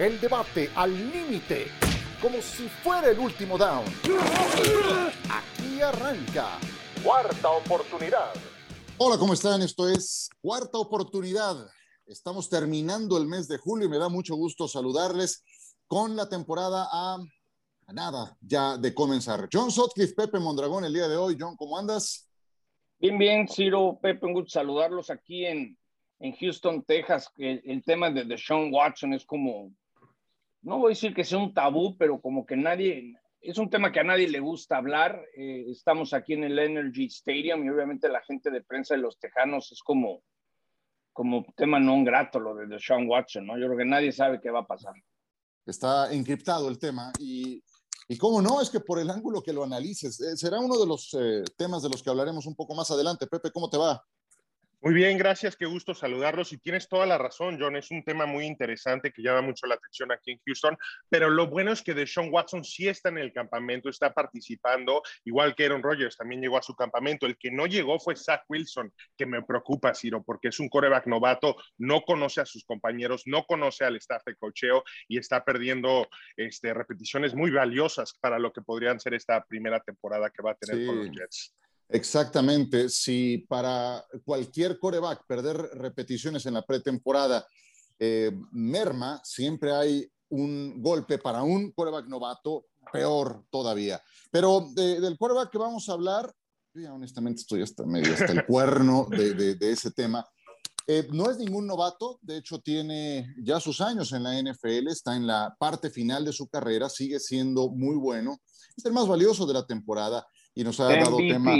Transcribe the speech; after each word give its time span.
El 0.00 0.18
debate 0.18 0.70
al 0.76 0.94
límite, 1.12 1.66
como 2.22 2.40
si 2.40 2.66
fuera 2.68 3.10
el 3.10 3.18
último 3.18 3.58
down. 3.58 3.84
Aquí 5.28 5.82
arranca. 5.82 6.58
Cuarta 7.04 7.50
oportunidad. 7.50 8.32
Hola, 8.96 9.18
¿cómo 9.18 9.34
están? 9.34 9.60
Esto 9.60 9.86
es 9.90 10.30
Cuarta 10.40 10.78
oportunidad. 10.78 11.68
Estamos 12.06 12.48
terminando 12.48 13.18
el 13.18 13.26
mes 13.26 13.46
de 13.46 13.58
julio 13.58 13.88
y 13.88 13.90
me 13.90 13.98
da 13.98 14.08
mucho 14.08 14.36
gusto 14.36 14.66
saludarles 14.66 15.44
con 15.86 16.16
la 16.16 16.30
temporada 16.30 16.88
a, 16.90 17.18
a 17.86 17.92
nada 17.92 18.38
ya 18.40 18.78
de 18.78 18.94
comenzar. 18.94 19.50
John 19.52 19.70
Sotcliffe, 19.70 20.14
Pepe 20.14 20.40
Mondragón 20.40 20.86
el 20.86 20.94
día 20.94 21.08
de 21.08 21.18
hoy. 21.18 21.36
John, 21.38 21.56
¿cómo 21.56 21.76
andas? 21.76 22.26
Bien, 22.98 23.18
bien, 23.18 23.46
Ciro, 23.46 23.98
Pepe, 24.00 24.24
un 24.24 24.32
gusto 24.32 24.48
saludarlos 24.48 25.10
aquí 25.10 25.44
en, 25.44 25.76
en 26.20 26.32
Houston, 26.36 26.82
Texas. 26.84 27.30
El, 27.36 27.60
el 27.66 27.84
tema 27.84 28.08
de, 28.10 28.24
de 28.24 28.38
Sean 28.38 28.72
Watson 28.72 29.12
es 29.12 29.26
como, 29.26 29.70
no 30.62 30.78
voy 30.78 30.90
a 30.90 30.94
decir 30.94 31.14
que 31.14 31.24
sea 31.24 31.38
un 31.38 31.54
tabú, 31.54 31.96
pero 31.96 32.20
como 32.20 32.44
que 32.44 32.56
nadie, 32.56 33.14
es 33.40 33.58
un 33.58 33.70
tema 33.70 33.92
que 33.92 34.00
a 34.00 34.04
nadie 34.04 34.28
le 34.28 34.40
gusta 34.40 34.76
hablar. 34.76 35.22
Eh, 35.36 35.66
estamos 35.68 36.12
aquí 36.12 36.34
en 36.34 36.44
el 36.44 36.58
Energy 36.58 37.06
Stadium 37.06 37.64
y 37.64 37.70
obviamente 37.70 38.08
la 38.08 38.22
gente 38.22 38.50
de 38.50 38.62
prensa 38.62 38.94
de 38.94 39.00
los 39.00 39.18
Tejanos 39.18 39.72
es 39.72 39.82
como, 39.82 40.22
como 41.12 41.44
tema 41.56 41.80
no 41.80 42.02
grato 42.04 42.38
lo 42.38 42.54
de, 42.54 42.66
de 42.66 42.78
Sean 42.78 43.08
Watson, 43.08 43.46
¿no? 43.46 43.58
Yo 43.58 43.66
creo 43.66 43.78
que 43.78 43.84
nadie 43.84 44.12
sabe 44.12 44.40
qué 44.40 44.50
va 44.50 44.60
a 44.60 44.66
pasar. 44.66 44.94
Está 45.66 46.12
encriptado 46.12 46.68
el 46.68 46.78
tema 46.78 47.12
y 47.18 47.62
y 48.10 48.18
cómo 48.18 48.42
no, 48.42 48.60
es 48.60 48.70
que 48.70 48.80
por 48.80 48.98
el 48.98 49.08
ángulo 49.08 49.40
que 49.40 49.52
lo 49.52 49.62
analices, 49.62 50.20
eh, 50.20 50.36
será 50.36 50.58
uno 50.58 50.76
de 50.76 50.84
los 50.84 51.14
eh, 51.14 51.44
temas 51.56 51.80
de 51.80 51.88
los 51.88 52.02
que 52.02 52.10
hablaremos 52.10 52.44
un 52.44 52.56
poco 52.56 52.74
más 52.74 52.90
adelante. 52.90 53.28
Pepe, 53.28 53.52
¿cómo 53.52 53.70
te 53.70 53.78
va? 53.78 54.04
Muy 54.82 54.94
bien, 54.94 55.18
gracias, 55.18 55.56
qué 55.56 55.66
gusto 55.66 55.92
saludarlos. 55.92 56.54
Y 56.54 56.58
tienes 56.58 56.88
toda 56.88 57.04
la 57.04 57.18
razón, 57.18 57.58
John, 57.60 57.76
es 57.76 57.90
un 57.90 58.02
tema 58.02 58.24
muy 58.24 58.46
interesante 58.46 59.12
que 59.12 59.20
llama 59.22 59.42
mucho 59.42 59.66
la 59.66 59.74
atención 59.74 60.10
aquí 60.10 60.30
en 60.30 60.40
Houston, 60.46 60.74
pero 61.10 61.28
lo 61.28 61.48
bueno 61.48 61.70
es 61.72 61.82
que 61.82 61.92
Deshaun 61.92 62.30
Watson 62.32 62.64
sí 62.64 62.88
está 62.88 63.10
en 63.10 63.18
el 63.18 63.30
campamento, 63.30 63.90
está 63.90 64.14
participando, 64.14 65.02
igual 65.26 65.54
que 65.54 65.66
Aaron 65.66 65.82
Rodgers 65.82 66.16
también 66.16 66.40
llegó 66.40 66.56
a 66.56 66.62
su 66.62 66.74
campamento. 66.74 67.26
El 67.26 67.36
que 67.36 67.50
no 67.50 67.66
llegó 67.66 68.00
fue 68.00 68.16
Zach 68.16 68.42
Wilson, 68.48 68.90
que 69.18 69.26
me 69.26 69.42
preocupa, 69.42 69.92
Ciro, 69.94 70.22
porque 70.24 70.48
es 70.48 70.58
un 70.58 70.70
coreback 70.70 71.06
novato, 71.08 71.56
no 71.76 72.00
conoce 72.00 72.40
a 72.40 72.46
sus 72.46 72.64
compañeros, 72.64 73.24
no 73.26 73.44
conoce 73.44 73.84
al 73.84 73.96
staff 73.96 74.22
de 74.24 74.34
cocheo 74.36 74.82
y 75.08 75.18
está 75.18 75.44
perdiendo 75.44 76.08
este, 76.36 76.72
repeticiones 76.72 77.34
muy 77.34 77.50
valiosas 77.50 78.14
para 78.18 78.38
lo 78.38 78.50
que 78.50 78.62
podrían 78.62 78.98
ser 78.98 79.12
esta 79.12 79.44
primera 79.44 79.80
temporada 79.80 80.30
que 80.30 80.42
va 80.42 80.52
a 80.52 80.54
tener 80.54 80.80
Sí. 80.80 80.86
con 80.86 80.96
los 80.96 81.10
Jets. 81.10 81.54
Exactamente. 81.92 82.88
Si 82.88 83.38
para 83.48 84.04
cualquier 84.24 84.78
coreback 84.78 85.26
perder 85.26 85.56
repeticiones 85.74 86.46
en 86.46 86.54
la 86.54 86.62
pretemporada 86.62 87.46
eh, 87.98 88.30
merma, 88.52 89.20
siempre 89.24 89.72
hay 89.74 90.10
un 90.30 90.80
golpe 90.80 91.18
para 91.18 91.42
un 91.42 91.72
coreback 91.72 92.06
novato, 92.06 92.66
peor 92.92 93.44
todavía. 93.50 94.00
Pero 94.30 94.68
de- 94.74 95.00
del 95.00 95.18
coreback 95.18 95.50
que 95.50 95.58
vamos 95.58 95.88
a 95.88 95.92
hablar, 95.92 96.32
yo 96.72 96.82
ya 96.82 96.94
honestamente 96.94 97.40
estoy 97.40 97.62
hasta 97.62 97.84
medio 97.84 98.12
hasta 98.14 98.32
el 98.32 98.46
cuerno 98.46 99.06
de, 99.10 99.34
de- 99.34 99.54
de 99.56 99.72
ese 99.72 99.90
tema. 99.90 100.24
Eh, 100.86 101.06
no 101.12 101.30
es 101.30 101.38
ningún 101.38 101.66
novato, 101.66 102.18
de 102.22 102.38
hecho 102.38 102.58
tiene 102.60 103.26
ya 103.44 103.60
sus 103.60 103.80
años 103.80 104.12
en 104.12 104.22
la 104.22 104.38
NFL, 104.40 104.88
está 104.88 105.14
en 105.16 105.26
la 105.26 105.54
parte 105.58 105.90
final 105.90 106.24
de 106.24 106.32
su 106.32 106.48
carrera, 106.48 106.88
sigue 106.88 107.20
siendo 107.20 107.68
muy 107.70 107.96
bueno, 107.96 108.38
es 108.76 108.84
el 108.86 108.92
más 108.92 109.06
valioso 109.06 109.46
de 109.46 109.54
la 109.54 109.66
temporada 109.66 110.26
y 110.60 110.64
nos 110.64 110.78
ha 110.78 110.94
dado 110.94 111.16
MVP. 111.18 111.32
tema 111.32 111.56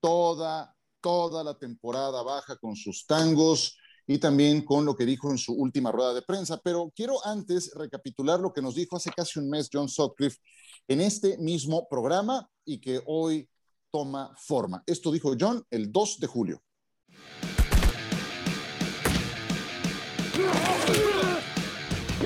toda, 0.00 0.76
toda 1.00 1.44
la 1.44 1.56
temporada 1.56 2.20
baja 2.24 2.56
con 2.56 2.74
sus 2.74 3.06
tangos 3.06 3.78
y 4.08 4.18
también 4.18 4.64
con 4.64 4.84
lo 4.84 4.96
que 4.96 5.06
dijo 5.06 5.30
en 5.30 5.38
su 5.38 5.52
última 5.54 5.92
rueda 5.92 6.12
de 6.12 6.22
prensa. 6.22 6.60
Pero 6.64 6.92
quiero 6.96 7.24
antes 7.24 7.72
recapitular 7.76 8.40
lo 8.40 8.52
que 8.52 8.60
nos 8.60 8.74
dijo 8.74 8.96
hace 8.96 9.10
casi 9.12 9.38
un 9.38 9.48
mes 9.48 9.70
John 9.72 9.88
Sutcliffe 9.88 10.40
en 10.88 11.00
este 11.00 11.38
mismo 11.38 11.86
programa 11.88 12.50
y 12.64 12.80
que 12.80 13.00
hoy 13.06 13.48
toma 13.92 14.34
forma. 14.36 14.82
Esto 14.84 15.12
dijo 15.12 15.36
John 15.38 15.64
el 15.70 15.92
2 15.92 16.18
de 16.18 16.26
julio. 16.26 16.62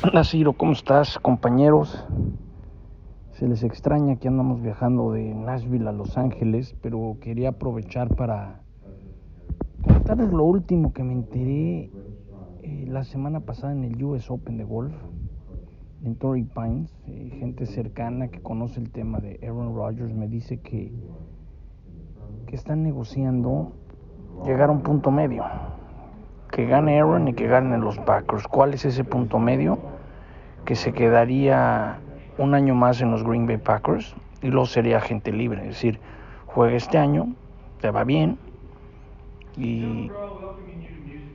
Hola 0.02 0.24
Ciro, 0.24 0.54
¿cómo 0.54 0.72
estás, 0.72 1.18
compañeros? 1.18 1.90
Se 3.38 3.46
les 3.46 3.62
extraña 3.62 4.16
que 4.16 4.26
andamos 4.26 4.60
viajando 4.60 5.12
de 5.12 5.32
Nashville 5.32 5.88
a 5.88 5.92
Los 5.92 6.18
Ángeles, 6.18 6.74
pero 6.82 7.18
quería 7.20 7.50
aprovechar 7.50 8.16
para 8.16 8.62
contarles 9.80 10.32
lo 10.32 10.42
último 10.42 10.92
que 10.92 11.04
me 11.04 11.12
enteré 11.12 11.92
eh, 12.64 12.84
la 12.88 13.04
semana 13.04 13.38
pasada 13.38 13.72
en 13.74 13.84
el 13.84 14.02
US 14.02 14.28
Open 14.28 14.56
de 14.56 14.64
golf 14.64 14.92
en 16.02 16.16
Torrey 16.16 16.42
Pines. 16.52 16.92
Eh, 17.06 17.30
gente 17.38 17.66
cercana 17.66 18.26
que 18.26 18.40
conoce 18.40 18.80
el 18.80 18.90
tema 18.90 19.20
de 19.20 19.38
Aaron 19.44 19.72
Rodgers 19.72 20.12
me 20.12 20.26
dice 20.26 20.58
que, 20.58 20.90
que 22.48 22.56
están 22.56 22.82
negociando 22.82 23.70
llegar 24.44 24.68
a 24.68 24.72
un 24.72 24.80
punto 24.80 25.12
medio. 25.12 25.44
Que 26.50 26.66
gane 26.66 26.98
Aaron 26.98 27.28
y 27.28 27.34
que 27.34 27.46
ganen 27.46 27.82
los 27.82 28.00
Packers. 28.00 28.48
¿Cuál 28.48 28.74
es 28.74 28.84
ese 28.84 29.04
punto 29.04 29.38
medio? 29.38 29.78
Que 30.64 30.74
se 30.74 30.92
quedaría 30.92 32.00
un 32.38 32.54
año 32.54 32.74
más 32.74 33.00
en 33.00 33.10
los 33.10 33.24
Green 33.24 33.46
Bay 33.46 33.58
Packers 33.58 34.14
y 34.40 34.48
luego 34.48 34.66
sería 34.66 34.98
agente 34.98 35.32
libre. 35.32 35.62
Es 35.62 35.68
decir, 35.68 36.00
juega 36.46 36.76
este 36.76 36.98
año, 36.98 37.34
te 37.80 37.90
va 37.90 38.04
bien 38.04 38.38
y 39.56 40.10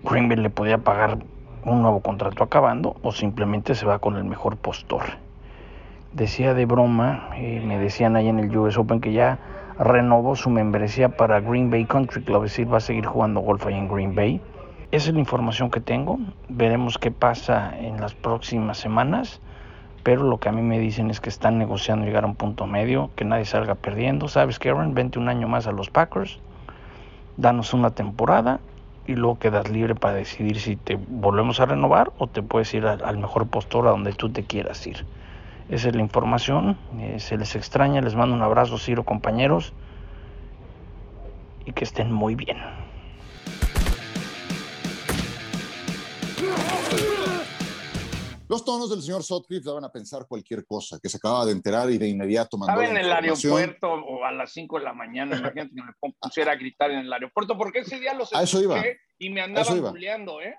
Green 0.04 0.30
Bay 0.30 0.38
le 0.38 0.50
podía 0.50 0.80
pagar 0.80 1.20
un 1.66 1.82
nuevo 1.82 2.02
contrato 2.02 2.44
acabando 2.44 2.96
o 3.04 3.12
simplemente 3.12 3.76
se 3.76 3.86
va 3.86 4.00
con 4.00 4.16
el 4.16 4.24
mejor 4.24 4.58
postor. 4.58 5.04
Decía 6.14 6.54
de 6.54 6.66
broma, 6.66 7.30
eh, 7.38 7.62
me 7.66 7.80
decían 7.80 8.16
ahí 8.16 8.28
en 8.28 8.40
el 8.40 8.56
US 8.56 8.78
Open 8.78 9.02
que 9.02 9.14
ya 9.14 9.40
renovó 9.80 10.36
su 10.36 10.50
membresía 10.50 11.10
para 11.10 11.40
Green 11.40 11.72
Bay 11.72 11.86
Country 11.86 12.24
Club, 12.24 12.44
es 12.44 12.52
decir, 12.52 12.72
va 12.72 12.78
a 12.78 12.82
seguir 12.82 13.06
jugando 13.06 13.40
golf 13.40 13.66
ahí 13.66 13.74
en 13.74 13.88
Green 13.88 14.14
Bay. 14.14 14.42
Esa 14.92 15.10
es 15.10 15.16
la 15.16 15.20
información 15.20 15.72
que 15.72 15.80
tengo. 15.80 16.20
Veremos 16.50 17.00
qué 17.00 17.10
pasa 17.10 17.74
en 17.80 18.00
las 18.00 18.14
próximas 18.14 18.78
semanas. 18.78 19.42
Pero 20.04 20.24
lo 20.24 20.38
que 20.38 20.50
a 20.50 20.52
mí 20.52 20.62
me 20.62 20.80
dicen 20.80 21.10
es 21.10 21.20
que 21.20 21.30
están 21.30 21.58
negociando 21.58 22.06
llegar 22.06 22.26
a 22.26 22.28
un 22.28 22.36
punto 22.36 22.68
medio, 22.68 23.10
que 23.16 23.26
nadie 23.26 23.46
salga 23.46 23.76
perdiendo. 23.76 24.28
¿Sabes, 24.28 24.60
Karen? 24.60 24.94
Vente 24.94 25.18
un 25.18 25.30
año 25.30 25.48
más 25.48 25.66
a 25.66 25.72
los 25.72 25.90
Packers, 25.90 26.40
danos 27.38 27.74
una 27.74 27.92
temporada 27.92 28.60
y 29.08 29.16
luego 29.16 29.40
quedas 29.40 29.70
libre 29.70 29.96
para 29.96 30.16
decidir 30.16 30.60
si 30.60 30.76
te 30.76 30.96
volvemos 30.96 31.60
a 31.60 31.66
renovar 31.66 32.12
o 32.18 32.28
te 32.28 32.42
puedes 32.42 32.74
ir 32.74 32.86
al, 32.86 33.04
al 33.04 33.18
mejor 33.18 33.48
postor 33.48 33.88
a 33.88 33.92
donde 33.92 34.14
tú 34.14 34.30
te 34.30 34.44
quieras 34.44 34.86
ir. 34.86 35.06
Esa 35.70 35.90
es 35.90 35.96
la 35.96 36.02
información. 36.02 36.78
Eh, 37.00 37.20
se 37.20 37.38
les 37.38 37.56
extraña. 37.56 38.02
Les 38.02 38.16
mando 38.16 38.36
un 38.36 38.42
abrazo, 38.42 38.78
Ciro, 38.78 39.04
compañeros. 39.04 39.74
Y 41.66 41.72
que 41.72 41.84
estén 41.84 42.12
muy 42.12 42.36
bien. 42.36 42.58
Los 48.54 48.64
tonos 48.64 48.88
del 48.88 49.02
señor 49.02 49.24
Sutcliffe 49.24 49.66
daban 49.66 49.84
a 49.84 49.92
pensar 49.92 50.28
cualquier 50.28 50.64
cosa, 50.64 51.00
que 51.02 51.10
se 51.10 51.18
acababa 51.18 51.48
de 51.48 51.54
enterar 51.54 51.90
y 51.90 51.98
de 51.98 52.08
inmediato 52.08 52.56
mandó 52.56 52.80
Estaba 52.80 53.00
en 53.00 53.04
el 53.04 53.12
aeropuerto 53.12 53.92
o 53.92 54.24
a 54.24 54.32
las 54.32 54.54
5 54.54 54.78
de 54.78 54.84
la 54.84 54.94
mañana, 54.94 55.40
imagínate 55.40 55.74
que 55.74 55.82
me 55.82 56.12
pusiera 56.22 56.52
a 56.52 56.56
gritar 56.56 56.92
en 56.92 57.00
el 57.00 57.12
aeropuerto, 57.12 57.58
porque 57.58 57.80
ese 57.80 58.00
día 58.00 58.14
los 58.14 58.32
A 58.32 58.44
eso 58.44 58.62
iba. 58.62 58.76
escuché 58.76 59.00
y 59.18 59.32
me 59.32 59.42
andaban 59.42 59.82
bulleando, 59.82 60.40
¿eh? 60.40 60.56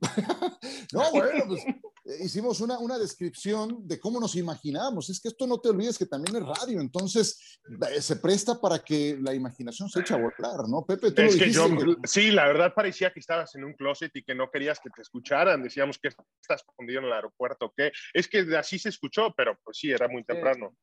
No, 0.92 1.10
bueno, 1.10 1.44
pues 1.46 1.64
eh, 2.04 2.24
hicimos 2.24 2.60
una, 2.60 2.78
una 2.78 2.98
descripción 2.98 3.86
de 3.86 3.98
cómo 4.00 4.20
nos 4.20 4.34
imaginábamos. 4.36 5.08
Es 5.08 5.20
que 5.20 5.28
esto 5.28 5.46
no 5.46 5.60
te 5.60 5.68
olvides 5.68 5.96
que 5.96 6.06
también 6.06 6.36
es 6.36 6.42
radio, 6.42 6.80
entonces 6.80 7.60
eh, 7.90 8.00
se 8.00 8.16
presta 8.16 8.60
para 8.60 8.80
que 8.80 9.16
la 9.20 9.34
imaginación 9.34 9.88
se 9.88 10.00
eche 10.00 10.14
a 10.14 10.18
volar, 10.18 10.68
¿no? 10.68 10.84
Pepe, 10.84 11.12
tú 11.12 11.22
Es 11.22 11.34
lo 11.34 11.44
que 11.44 11.50
yo, 11.50 11.96
sí, 12.04 12.30
la 12.30 12.46
verdad 12.46 12.74
parecía 12.74 13.12
que 13.12 13.20
estabas 13.20 13.54
en 13.54 13.64
un 13.64 13.74
closet 13.74 14.10
y 14.14 14.22
que 14.22 14.34
no 14.34 14.50
querías 14.50 14.80
que 14.80 14.90
te 14.90 15.02
escucharan. 15.02 15.62
Decíamos 15.62 15.98
que 15.98 16.08
estás 16.08 16.62
escondido 16.68 17.00
en 17.00 17.06
el 17.06 17.12
aeropuerto, 17.12 17.72
¿qué? 17.76 17.92
Es 18.12 18.28
que 18.28 18.40
así 18.56 18.78
se 18.78 18.88
escuchó, 18.88 19.32
pero 19.36 19.58
pues 19.62 19.78
sí, 19.78 19.90
era 19.90 20.08
muy 20.08 20.24
temprano. 20.24 20.76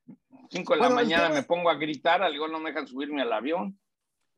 5 0.49 0.73
de 0.73 0.79
la 0.79 0.87
Bueno, 0.87 0.95
mañana 0.95 1.29
me 1.29 1.43
pongo 1.43 1.69
a 1.69 1.75
gritar, 1.75 2.23
al 2.23 2.33
igual 2.33 2.51
no 2.51 2.59
me 2.59 2.71
dejan 2.71 2.87
subirme 2.87 3.21
al 3.21 3.33
avión. 3.33 3.77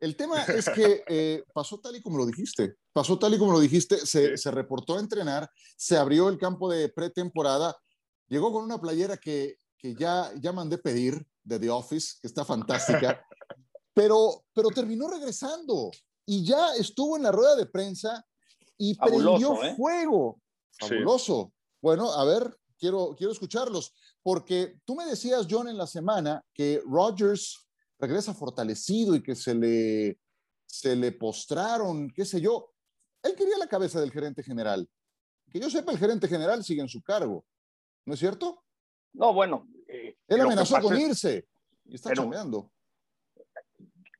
El 0.02 0.16
tema 0.16 0.44
es 0.46 0.68
que 0.70 1.04
eh, 1.08 1.44
pasó 1.54 1.80
tal 1.80 1.96
y 1.96 2.02
como 2.02 2.18
lo 2.18 2.26
dijiste, 2.26 2.76
pasó 2.92 3.18
tal 3.18 3.36
y 3.36 3.38
como 3.38 3.54
lo 3.54 3.60
dijiste, 3.60 3.98
se, 4.06 4.36
Sí. 4.36 4.38
se 4.38 4.52
reportó 4.52 4.98
a 4.98 5.00
entrenar, 5.00 5.50
se 5.78 5.96
abrió 5.96 6.28
el 6.28 6.38
campo 6.38 6.70
de 6.70 6.90
pretemporada, 6.90 7.78
llegó 8.28 8.52
con 8.52 8.64
una 8.64 8.82
playera 8.82 9.16
que, 9.18 9.56
que 9.78 9.96
ya, 9.96 10.32
ya 10.42 10.52
mandé 10.52 10.78
pedir 10.80 11.26
de 11.44 11.60
The 11.60 11.70
Office, 11.70 12.16
que 12.20 12.28
está 12.28 12.44
fantástica, 12.44 13.24
pero, 13.94 14.44
pero 14.54 14.70
terminó 14.70 15.08
regresando 15.08 15.92
y 16.26 16.44
ya 16.44 16.76
estuvo 16.76 17.16
en 17.16 17.24
la 17.24 17.32
rueda 17.32 17.56
de 17.56 17.68
prensa 17.68 18.26
y 18.78 18.96
Fabuloso, 18.96 19.30
prendió 19.30 19.64
¿eh? 19.64 19.76
fuego. 19.76 20.42
Sí. 20.72 20.88
Fabuloso. 20.88 21.54
Bueno, 21.82 22.12
a 22.12 22.26
ver, 22.26 22.58
quiero, 22.80 23.16
quiero 23.16 23.32
escucharlos, 23.34 23.94
porque 24.24 24.80
tú 24.86 24.96
me 24.96 25.06
decías, 25.06 25.46
John, 25.50 25.68
en 25.68 25.78
la 25.78 25.88
semana 25.88 26.44
que 26.54 26.82
Rodgers 26.86 27.68
regresa 28.02 28.34
fortalecido 28.34 29.16
y 29.16 29.22
que 29.22 29.36
se 29.36 29.54
le, 29.54 30.18
se 30.66 30.96
le 30.96 31.12
postraron, 31.12 32.10
qué 32.10 32.26
sé 32.26 32.42
yo. 32.42 32.74
Él 33.24 33.36
quería 33.36 33.58
la 33.60 33.68
cabeza 33.68 34.02
del 34.02 34.12
gerente 34.12 34.42
general. 34.42 34.90
Que 35.50 35.60
yo 35.60 35.70
sepa, 35.70 35.92
el 35.92 36.00
gerente 36.00 36.28
general 36.28 36.64
sigue 36.64 36.82
en 36.82 36.90
su 36.90 37.02
cargo. 37.04 37.46
¿No 38.06 38.16
es 38.16 38.20
cierto? 38.20 38.64
No, 39.14 39.34
bueno. 39.34 39.68
Eh, 39.88 40.18
Él 40.28 40.42
amenazó 40.42 40.82
con 40.82 41.00
irse 41.00 41.48
y 41.86 41.96
está 41.96 42.14
chambeando. 42.14 42.72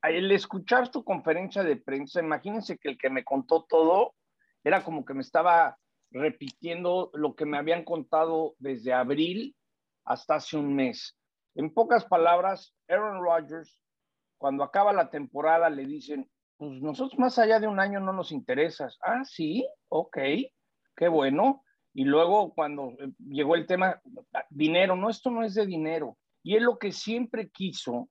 El 0.04 0.32
escuchar 0.32 0.92
tu 0.92 1.04
conferencia 1.04 1.64
de 1.64 1.78
prensa, 1.78 2.20
imagínense 2.20 2.78
que 2.78 2.90
el 2.90 2.98
que 2.98 3.10
me 3.10 3.24
contó 3.24 3.66
todo 3.68 4.16
era 4.64 4.84
como 4.84 5.06
que 5.06 5.14
me 5.14 5.22
estaba 5.22 5.78
repitiendo 6.12 7.10
lo 7.14 7.36
que 7.36 7.46
me 7.46 7.58
habían 7.58 7.84
contado 7.84 8.56
desde 8.60 8.94
abril 8.94 9.56
hasta 10.04 10.36
hace 10.36 10.58
un 10.58 10.76
mes. 10.76 11.16
En 11.56 11.74
pocas 11.74 12.06
palabras, 12.06 12.76
Aaron 12.88 13.22
Rodgers, 13.22 13.80
cuando 14.38 14.64
acaba 14.64 14.94
la 14.94 15.10
temporada, 15.10 15.70
le 15.70 15.86
dicen, 15.86 16.30
pues 16.58 16.82
nosotros 16.82 17.20
más 17.20 17.38
allá 17.40 17.60
de 17.60 17.68
un 17.68 17.80
año 17.80 18.00
no 18.00 18.14
nos 18.14 18.32
interesas. 18.32 18.98
Ah, 19.02 19.24
sí, 19.26 19.68
ok, 19.90 20.18
qué 20.96 21.08
bueno. 21.08 21.64
Y 21.94 22.06
luego 22.06 22.54
cuando 22.54 22.92
eh, 23.00 23.12
llegó 23.20 23.56
el 23.56 23.66
tema, 23.66 24.02
dinero, 24.50 24.96
no, 24.96 25.10
esto 25.10 25.30
no 25.30 25.44
es 25.44 25.56
de 25.56 25.66
dinero. 25.66 26.18
Y 26.44 26.56
él 26.56 26.64
lo 26.64 26.78
que 26.78 26.92
siempre 26.92 27.50
quiso 27.50 28.10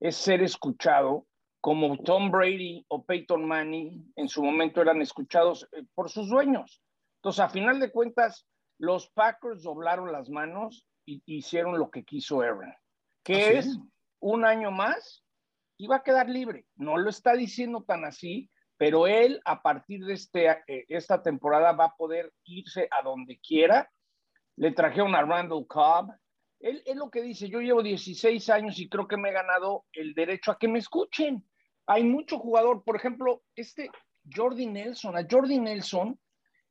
es 0.00 0.16
ser 0.16 0.42
escuchado 0.42 1.26
como 1.60 1.96
Tom 1.98 2.30
Brady 2.30 2.84
o 2.88 3.04
Peyton 3.04 3.46
Manning 3.46 4.12
en 4.16 4.28
su 4.28 4.42
momento 4.42 4.82
eran 4.82 5.00
escuchados 5.00 5.68
eh, 5.72 5.84
por 5.94 6.10
sus 6.10 6.28
dueños. 6.28 6.82
Entonces, 7.18 7.40
a 7.40 7.48
final 7.48 7.78
de 7.78 7.92
cuentas, 7.92 8.48
los 8.78 9.08
Packers 9.10 9.62
doblaron 9.62 10.10
las 10.10 10.28
manos 10.28 10.84
hicieron 11.04 11.78
lo 11.78 11.90
que 11.90 12.04
quiso 12.04 12.40
Aaron, 12.40 12.72
que 13.22 13.34
¿Ah, 13.34 13.50
es 13.52 13.78
un 14.20 14.44
año 14.44 14.70
más 14.70 15.24
y 15.76 15.86
va 15.86 15.96
a 15.96 16.02
quedar 16.02 16.28
libre. 16.28 16.66
No 16.76 16.96
lo 16.96 17.10
está 17.10 17.34
diciendo 17.34 17.82
tan 17.82 18.04
así, 18.04 18.50
pero 18.76 19.06
él 19.06 19.40
a 19.44 19.62
partir 19.62 20.04
de 20.04 20.14
este, 20.14 20.48
eh, 20.48 20.84
esta 20.88 21.22
temporada 21.22 21.72
va 21.72 21.86
a 21.86 21.96
poder 21.96 22.32
irse 22.44 22.88
a 22.90 23.02
donde 23.02 23.38
quiera. 23.40 23.90
Le 24.56 24.72
trajeron 24.72 25.14
a 25.14 25.22
Randall 25.22 25.66
Cobb. 25.66 26.12
Él 26.60 26.82
es 26.86 26.96
lo 26.96 27.10
que 27.10 27.22
dice, 27.22 27.48
yo 27.48 27.60
llevo 27.60 27.82
16 27.82 28.48
años 28.50 28.78
y 28.78 28.88
creo 28.88 29.08
que 29.08 29.16
me 29.16 29.30
he 29.30 29.32
ganado 29.32 29.84
el 29.92 30.14
derecho 30.14 30.52
a 30.52 30.58
que 30.58 30.68
me 30.68 30.78
escuchen. 30.78 31.44
Hay 31.86 32.04
mucho 32.04 32.38
jugador, 32.38 32.84
por 32.84 32.94
ejemplo, 32.94 33.42
este 33.56 33.90
Jordi 34.34 34.66
Nelson, 34.66 35.16
a 35.16 35.26
Jordi 35.28 35.58
Nelson, 35.58 36.18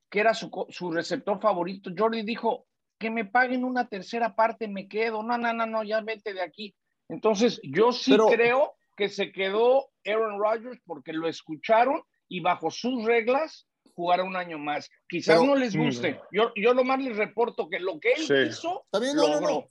que 0.09 0.19
era 0.19 0.33
su, 0.33 0.91
receptor 0.91 1.39
favorito, 1.39 1.89
Jordi 1.97 2.23
dijo, 2.23 2.67
que 3.01 3.09
me 3.09 3.25
paguen 3.25 3.65
una 3.65 3.89
tercera 3.89 4.35
parte, 4.35 4.67
me 4.67 4.87
quedo. 4.87 5.23
No, 5.23 5.37
no, 5.37 5.51
no, 5.51 5.65
no, 5.65 5.83
ya 5.83 6.01
vete 6.01 6.33
de 6.33 6.41
aquí. 6.41 6.75
Entonces, 7.09 7.59
yo 7.63 7.91
sí 7.91 8.15
creo 8.29 8.75
que 8.95 9.09
se 9.09 9.31
quedó 9.31 9.89
Aaron 10.05 10.39
Rodgers 10.39 10.79
porque 10.85 11.11
lo 11.11 11.27
escucharon 11.27 12.03
y 12.29 12.39
bajo 12.39 12.69
sus 12.69 13.03
reglas 13.03 13.67
jugará 13.95 14.23
un 14.23 14.35
año 14.37 14.59
más. 14.59 14.89
Quizás 15.09 15.43
no 15.43 15.55
les 15.55 15.75
guste. 15.75 16.13
Mm. 16.13 16.17
Yo, 16.31 16.51
yo 16.55 16.73
nomás 16.75 17.01
les 17.01 17.17
reporto 17.17 17.67
que 17.67 17.79
lo 17.79 17.99
que 17.99 18.13
él 18.13 18.47
hizo, 18.47 18.85
También, 18.91 19.15
no, 19.15 19.27
no, 19.27 19.41
no, 19.41 19.69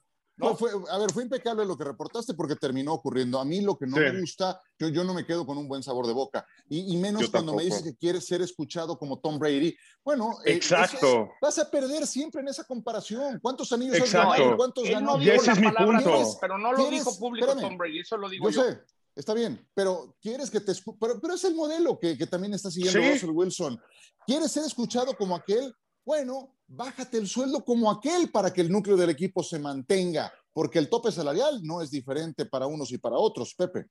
fue, 0.57 0.71
a 0.91 0.99
ver, 0.99 1.13
fue 1.13 1.23
impecable 1.23 1.65
lo 1.65 1.77
que 1.77 1.85
reportaste 1.85 2.35
porque 2.35 2.57
terminó 2.57 2.95
ocurriendo. 2.95 3.39
A 3.39 3.45
mí 3.45 3.61
lo 3.61 3.77
que 3.77 3.87
no 3.87 3.97
me 3.97 4.21
gusta, 4.21 4.61
yo, 4.79 4.89
yo 4.89 5.05
no 5.05 5.15
me 5.15 5.25
quedo 5.25 5.47
con 5.47 5.59
un 5.59 5.69
buen 5.69 5.83
sabor 5.83 6.07
de 6.07 6.13
boca. 6.13 6.47
Y, 6.69 6.97
menos 6.97 7.31
cuando 7.31 7.55
me 7.55 7.65
dices 7.65 7.83
que 7.83 7.97
quieres 7.97 8.27
ser 8.27 8.43
escuchado 8.43 8.99
como 8.99 9.19
Tom 9.19 9.39
Brady. 9.39 9.77
Bueno, 10.05 10.39
eh, 10.45 10.55
exacto. 10.55 11.31
vas 11.41 11.59
a 11.59 11.71
perder 11.71 12.07
siempre 12.07 12.41
en 12.41 12.49
esa 12.49 12.65
comparación. 12.65 13.39
¿Cuántos 13.41 13.73
anillos 13.73 14.01
has 14.01 14.13
ganado? 14.13 14.57
¿Cuántos 14.57 14.89
ganó? 14.89 15.19
ese 15.21 15.53
es 15.53 15.61
mi 15.61 15.71
punto. 15.71 16.39
pero 16.41 16.59
no 16.59 16.73
lo 16.73 16.91
dijo 16.91 17.19
público 17.19 17.57
Tom 17.57 17.77
Brady, 17.77 18.01
eso 18.01 18.17
lo 18.17 18.29
digo 18.29 18.51
yo. 18.51 18.63
yo. 18.63 18.71
sé, 18.71 18.81
está 19.15 19.35
bien, 19.35 19.69
pero 19.75 20.17
quieres 20.21 20.51
que 20.51 20.61
te 20.61 20.73
pero, 21.01 21.21
pero 21.21 21.35
es 21.35 21.45
el 21.45 21.55
modelo 21.55 21.99
que, 21.99 22.17
que 22.17 22.27
también 22.27 22.55
está 22.55 22.71
siguiendo 22.71 23.01
Russell 23.01 23.31
Wilson. 23.31 23.81
¿Quieres 24.27 24.53
ser 24.53 24.65
escuchado 24.65 25.17
como 25.17 25.35
aquel? 25.35 25.75
Bueno, 26.11 26.57
bájate 26.67 27.19
el 27.19 27.29
sueldo 27.29 27.65
como 27.65 27.89
aquel 27.89 28.33
para 28.33 28.53
que 28.53 28.63
el 28.63 28.73
núcleo 28.73 28.97
del 28.97 29.11
equipo 29.11 29.45
se 29.45 29.61
mantenga, 29.61 30.33
porque 30.53 30.81
el 30.81 30.89
tope 30.89 31.13
salarial 31.13 31.63
no 31.63 31.83
es 31.83 31.91
diferente 31.93 32.47
para 32.47 32.67
unos 32.67 32.91
y 32.91 32.99
para 32.99 33.17
otros, 33.17 33.55
Pepe. 33.55 33.87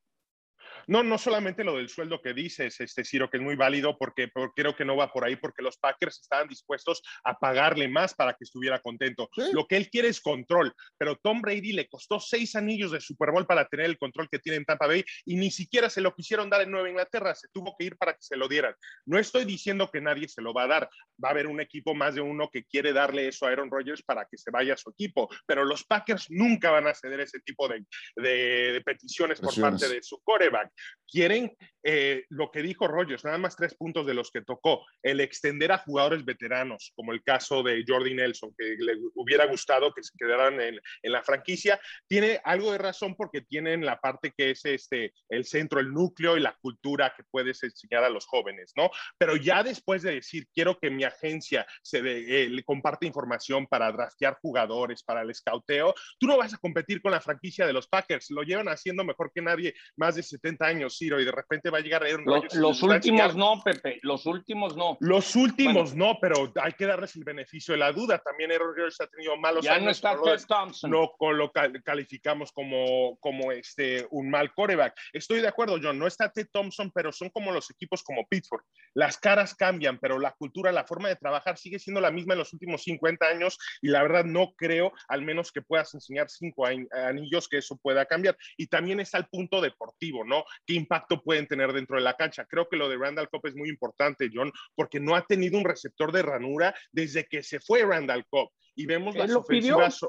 No, 0.88 1.04
no 1.04 1.18
solamente 1.18 1.64
lo 1.64 1.78
del 1.78 1.90
sueldo 1.90 2.22
que 2.22 2.34
dices, 2.34 2.80
este 2.80 3.04
Ciro, 3.04 3.30
que 3.30 3.38
es 3.38 3.44
muy 3.44 3.56
válido 3.56 3.98
porque, 3.98 4.31
creo 4.56 4.76
que 4.76 4.86
no 4.86 4.96
va 4.96 5.12
por 5.12 5.26
ahí, 5.26 5.36
porque 5.36 5.62
los 5.62 5.78
Packers 5.78 6.20
estaban 6.22 6.48
dispuestos 6.48 7.02
a 7.24 7.38
pagarle 7.38 7.88
más 7.88 8.14
para 8.14 8.34
que 8.34 8.44
estuviera 8.44 8.80
contento. 8.80 9.30
Lo 9.54 9.68
que 9.68 9.78
él 9.78 9.90
quiere 9.90 10.10
es 10.10 10.22
control, 10.22 10.74
pero 10.98 11.16
Tom 11.18 11.42
Brady 11.42 11.74
le 11.74 11.88
costó 11.88 12.20
seis 12.20 12.56
anillos 12.56 12.92
de 12.92 13.02
Super 13.02 13.31
Bowl 13.31 13.46
para 13.46 13.66
tener 13.66 13.86
el 13.86 13.98
control 13.98 14.30
que 14.30 14.40
tiene 14.40 14.58
en 14.58 14.66
Tampa 14.66 14.88
Bay 14.88 15.04
y 15.26 15.36
ni 15.36 15.52
siquiera 15.52 15.90
se 15.90 16.02
lo 16.02 16.14
quisieron 16.14 16.50
dar 16.50 16.62
en 16.62 16.72
Nueva 16.72 16.90
Inglaterra, 16.90 17.36
se 17.36 17.48
tuvo 17.54 17.76
que 17.78 17.86
ir 17.86 17.98
para 17.98 18.14
que 18.14 18.22
se 18.22 18.38
lo 18.38 18.48
dieran. 18.48 18.74
No 19.06 19.20
estoy 19.20 19.46
diciendo 19.46 19.90
que 19.92 20.02
nadie 20.02 20.28
se 20.28 20.42
lo 20.42 20.54
va 20.54 20.64
a 20.64 20.68
dar, 20.68 20.90
va 21.24 21.30
a 21.30 21.31
haber 21.31 21.48
un 21.48 21.62
equipo 21.62 21.94
más 21.94 22.16
de 22.16 22.22
uno 22.22 22.50
que 22.52 22.64
quiere 22.64 22.94
darle 22.94 23.28
eso 23.28 23.46
a 23.46 23.50
Aaron 23.50 23.72
Rodgers 23.72 24.04
para 24.04 24.26
que 24.26 24.38
se 24.38 24.52
vaya 24.52 24.74
a 24.74 24.78
su 24.78 24.90
equipo, 24.90 25.30
pero 25.46 25.66
los 25.66 25.84
Packers 25.84 26.28
nunca 26.30 26.72
van 26.72 26.88
a 26.88 26.94
ceder 26.94 27.20
ese 27.20 27.40
tipo 27.42 27.68
de, 27.68 27.86
de 28.16 28.81
peticiones 28.86 29.40
por 29.40 29.60
parte 29.60 29.88
de 29.88 30.02
su 30.02 30.20
coreback 30.24 30.69
quieren 31.07 31.56
eh, 31.84 32.26
lo 32.30 32.52
que 32.52 32.62
dijo 32.62 32.88
Rogers, 32.88 33.24
nada 33.24 33.38
más 33.38 33.56
tres 33.56 33.76
puntos 33.76 34.06
de 34.06 34.14
los 34.14 34.31
que 34.31 34.42
tocó, 34.42 34.86
el 35.02 35.22
extender 35.22 35.72
a 35.72 35.78
jugadores 35.78 36.26
veteranos, 36.26 36.92
como 36.96 37.14
el 37.14 37.24
caso 37.24 37.64
de 37.64 37.84
Jordi 37.88 38.14
Nelson, 38.14 38.54
que 38.58 38.76
le 38.78 38.94
hubiera 39.16 39.46
gustado 39.46 39.94
que 39.94 40.04
se 40.04 40.12
quedaran 40.18 40.60
en, 40.60 40.80
la 41.04 41.24
franquicia, 41.24 41.80
tiene 42.08 42.40
algo 42.44 42.72
de 42.72 42.78
razón 42.78 43.16
porque 43.16 43.42
tienen 43.42 43.86
la 43.86 44.00
parte 44.00 44.34
que 44.36 44.52
es 44.52 44.64
este, 44.66 45.14
el 45.30 45.46
centro, 45.46 45.80
el 45.80 45.92
núcleo 45.92 46.38
y 46.38 46.42
la 46.42 46.56
cultura 46.62 47.14
que 47.16 47.24
puedes 47.31 47.64
enseñar 47.64 48.04
a 48.04 48.10
los 48.10 48.26
jóvenes, 48.26 48.74
¿no? 48.76 48.92
Pero 49.18 49.36
ya 49.36 49.64
después 49.64 50.04
de 50.04 50.16
decir, 50.16 50.48
quiero 50.54 50.78
que 50.80 50.90
mi 50.90 51.04
agencia 51.04 51.66
se 51.81 52.00
eh, 52.00 52.50
le 52.50 52.64
comparte 52.64 53.08
información 53.08 53.68
para 53.68 53.92
draftear 53.92 54.38
jugadores, 54.42 55.04
para 55.04 55.22
el 55.22 55.30
escauteo, 55.31 55.94
tú 56.20 56.28
no 56.28 56.38
vas 56.38 56.54
a 56.54 56.58
competir 56.58 57.02
con 57.02 57.12
la 57.12 57.22
franquicia 57.22 57.66
de 57.66 57.74
los 57.74 57.88
Packers, 57.88 58.30
lo 58.30 58.44
llevan 58.44 58.68
haciendo 58.68 59.04
mejor 59.04 59.31
que 59.34 59.42
nadie 59.42 59.74
más 59.96 60.16
de 60.16 60.24
70 60.24 60.66
años, 60.66 60.98
Ciro, 60.98 61.20
y 61.20 61.26
de 61.26 61.31
repente 61.31 61.69
va 61.69 61.80
a 61.80 61.81
llegar 61.81 62.04
Aaron 62.04 62.25
Rodgers. 62.25 62.56
Los, 62.56 62.81
últimos 62.83 63.36
no, 63.36 63.62
Pepe, 63.63 64.00
los 64.04 64.25
últimos 64.25 64.75
no. 64.75 64.98
Los 65.00 65.36
últimos 65.36 65.95
no, 65.95 66.18
pero 66.19 66.51
hay 66.62 66.74
que 66.74 66.86
darles 66.86 67.16
el 67.16 67.24
beneficio 67.24 67.74
de 67.74 67.80
la 67.80 67.92
duda. 67.92 68.19
También 68.19 68.51
Aaron 68.51 68.75
Rodgers 68.75 69.00
ha 69.01 69.07
tenido 69.07 69.38
malos 69.38 69.63
ya 69.63 69.80
no 69.80 69.89
está 69.89 70.18
Ted 70.21 70.45
Thompson. 70.48 70.92
No 70.92 71.12
lo 71.31 71.51
calificamos 71.83 72.51
como, 72.51 73.18
como 73.19 73.51
este, 73.51 74.07
un 74.12 74.30
mal 74.30 74.54
coreback. 74.54 74.98
Estoy 75.13 75.42
de 75.42 75.48
acuerdo, 75.48 75.80
John, 75.81 76.00
no 76.00 76.07
está 76.07 76.31
Ted 76.31 76.48
Thompson, 76.51 76.92
pero 76.94 77.12
son 77.12 77.30
como 77.30 77.51
los 77.51 77.69
equipos 77.69 78.04
como 78.04 78.27
Pittsburgh. 78.27 78.63
Las 78.94 79.18
caras 79.18 79.56
cambian, 79.56 80.00
pero 80.00 80.19
la 80.19 80.31
cultura, 80.31 80.71
la 80.71 80.86
forma 80.86 81.10
de 81.10 81.16
trabajar 81.16 81.57
sigue 81.57 81.80
siendo 81.80 82.01
la 82.01 82.12
misma 82.12 82.33
en 82.33 82.39
los 82.39 82.54
últimos 82.54 82.83
50 82.83 83.25
años 83.25 83.57
y 83.81 83.89
la 83.89 84.01
verdad 84.01 84.25
no 84.25 84.54
creo, 84.56 84.92
al 85.07 85.21
menos 85.21 85.52
que 85.52 85.61
puedas 85.61 85.94
enseñar 85.94 86.30
cinco 86.30 86.66
anillos, 86.66 87.47
que 87.47 87.57
eso 87.57 87.78
pueda 87.78 88.06
cambiar. 88.06 88.38
Y 88.57 88.68
también 88.68 88.99
está 88.99 89.18
el 89.18 89.28
punto 89.28 89.61
deportivo, 89.61 90.26
¿no? 90.26 90.44
¿Qué 90.66 90.73
impacto 90.73 91.21
pueden 91.21 91.47
tener 91.47 91.58
dentro 91.68 91.97
de 91.97 92.04
la 92.04 92.16
cancha. 92.16 92.45
Creo 92.45 92.68
que 92.69 92.78
lo 92.78 92.89
de 92.89 92.97
Randall 92.97 93.30
Cobb 93.30 93.47
es 93.47 93.56
muy 93.56 93.69
importante, 93.69 94.30
John, 94.33 94.51
porque 94.75 94.99
no 94.99 95.16
ha 95.16 95.25
tenido 95.25 95.57
un 95.57 95.66
receptor 95.66 96.11
de 96.11 96.21
ranura 96.21 96.73
desde 96.92 97.25
que 97.25 97.44
se 97.44 97.59
fue 97.59 97.83
Randall 97.83 98.25
Cobb. 98.30 98.49
Y 98.75 98.85
vemos 98.85 99.16
las 99.16 99.33
ofensivas. 99.33 99.99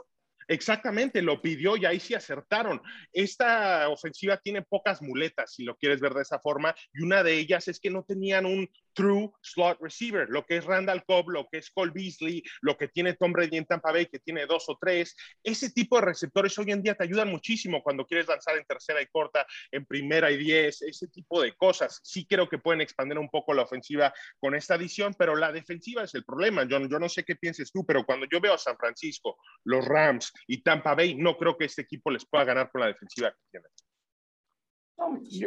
Exactamente, 0.50 1.22
lo 1.22 1.40
pidió 1.40 1.76
y 1.76 1.86
ahí 1.86 2.00
sí 2.00 2.12
acertaron. 2.12 2.82
Esta 3.12 3.88
ofensiva 3.88 4.36
tiene 4.36 4.62
pocas 4.62 5.00
muletas, 5.00 5.54
si 5.54 5.62
lo 5.62 5.76
quieres 5.76 6.00
ver 6.00 6.12
de 6.12 6.22
esa 6.22 6.40
forma, 6.40 6.74
y 6.92 7.04
una 7.04 7.22
de 7.22 7.34
ellas 7.34 7.68
es 7.68 7.78
que 7.78 7.88
no 7.88 8.02
tenían 8.02 8.46
un 8.46 8.68
true 9.00 9.32
slot 9.40 9.78
receiver, 9.80 10.28
lo 10.28 10.44
que 10.44 10.58
es 10.58 10.64
Randall 10.66 11.02
Cobb, 11.06 11.30
lo 11.30 11.48
que 11.50 11.58
es 11.58 11.70
Cole 11.70 11.92
Beasley, 11.94 12.42
lo 12.60 12.76
que 12.76 12.88
tiene 12.88 13.14
Tom 13.14 13.32
Brady 13.32 13.56
en 13.56 13.64
Tampa 13.64 13.92
Bay, 13.92 14.06
que 14.06 14.18
tiene 14.18 14.44
dos 14.44 14.64
o 14.68 14.76
tres. 14.78 15.16
Ese 15.42 15.70
tipo 15.70 15.96
de 15.96 16.02
receptores 16.02 16.58
hoy 16.58 16.70
en 16.70 16.82
día 16.82 16.94
te 16.94 17.04
ayudan 17.04 17.30
muchísimo 17.30 17.82
cuando 17.82 18.04
quieres 18.04 18.28
lanzar 18.28 18.58
en 18.58 18.66
tercera 18.66 19.00
y 19.00 19.06
corta, 19.06 19.46
en 19.72 19.86
primera 19.86 20.30
y 20.30 20.36
diez, 20.36 20.82
ese 20.82 21.08
tipo 21.08 21.40
de 21.40 21.54
cosas. 21.54 22.00
Sí 22.04 22.26
creo 22.26 22.46
que 22.46 22.58
pueden 22.58 22.82
expandir 22.82 23.18
un 23.18 23.30
poco 23.30 23.54
la 23.54 23.62
ofensiva 23.62 24.12
con 24.38 24.54
esta 24.54 24.74
adición, 24.74 25.14
pero 25.18 25.34
la 25.34 25.50
defensiva 25.50 26.02
es 26.02 26.14
el 26.14 26.24
problema. 26.24 26.64
Yo, 26.64 26.78
yo 26.80 26.98
no 26.98 27.08
sé 27.08 27.24
qué 27.24 27.36
pienses 27.36 27.72
tú, 27.72 27.86
pero 27.86 28.04
cuando 28.04 28.26
yo 28.30 28.38
veo 28.38 28.52
a 28.52 28.58
San 28.58 28.76
Francisco, 28.76 29.38
los 29.64 29.82
Rams 29.84 30.30
y 30.46 30.62
Tampa 30.62 30.94
Bay, 30.94 31.14
no 31.14 31.38
creo 31.38 31.56
que 31.56 31.64
este 31.64 31.82
equipo 31.82 32.10
les 32.10 32.26
pueda 32.26 32.44
ganar 32.44 32.70
con 32.70 32.82
la 32.82 32.88
defensiva 32.88 33.30
que 33.30 33.38
tienen. 33.50 33.70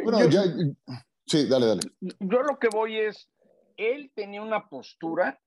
bueno, 0.04 0.28
ya, 0.28 0.42
sí, 1.26 1.46
dale, 1.46 1.66
dale. 1.66 1.82
Yo 2.00 2.42
lo 2.42 2.58
que 2.58 2.68
voy 2.68 2.98
es, 2.98 3.30
él 3.76 4.12
tenía 4.14 4.42
una 4.42 4.68
postura 4.68 5.40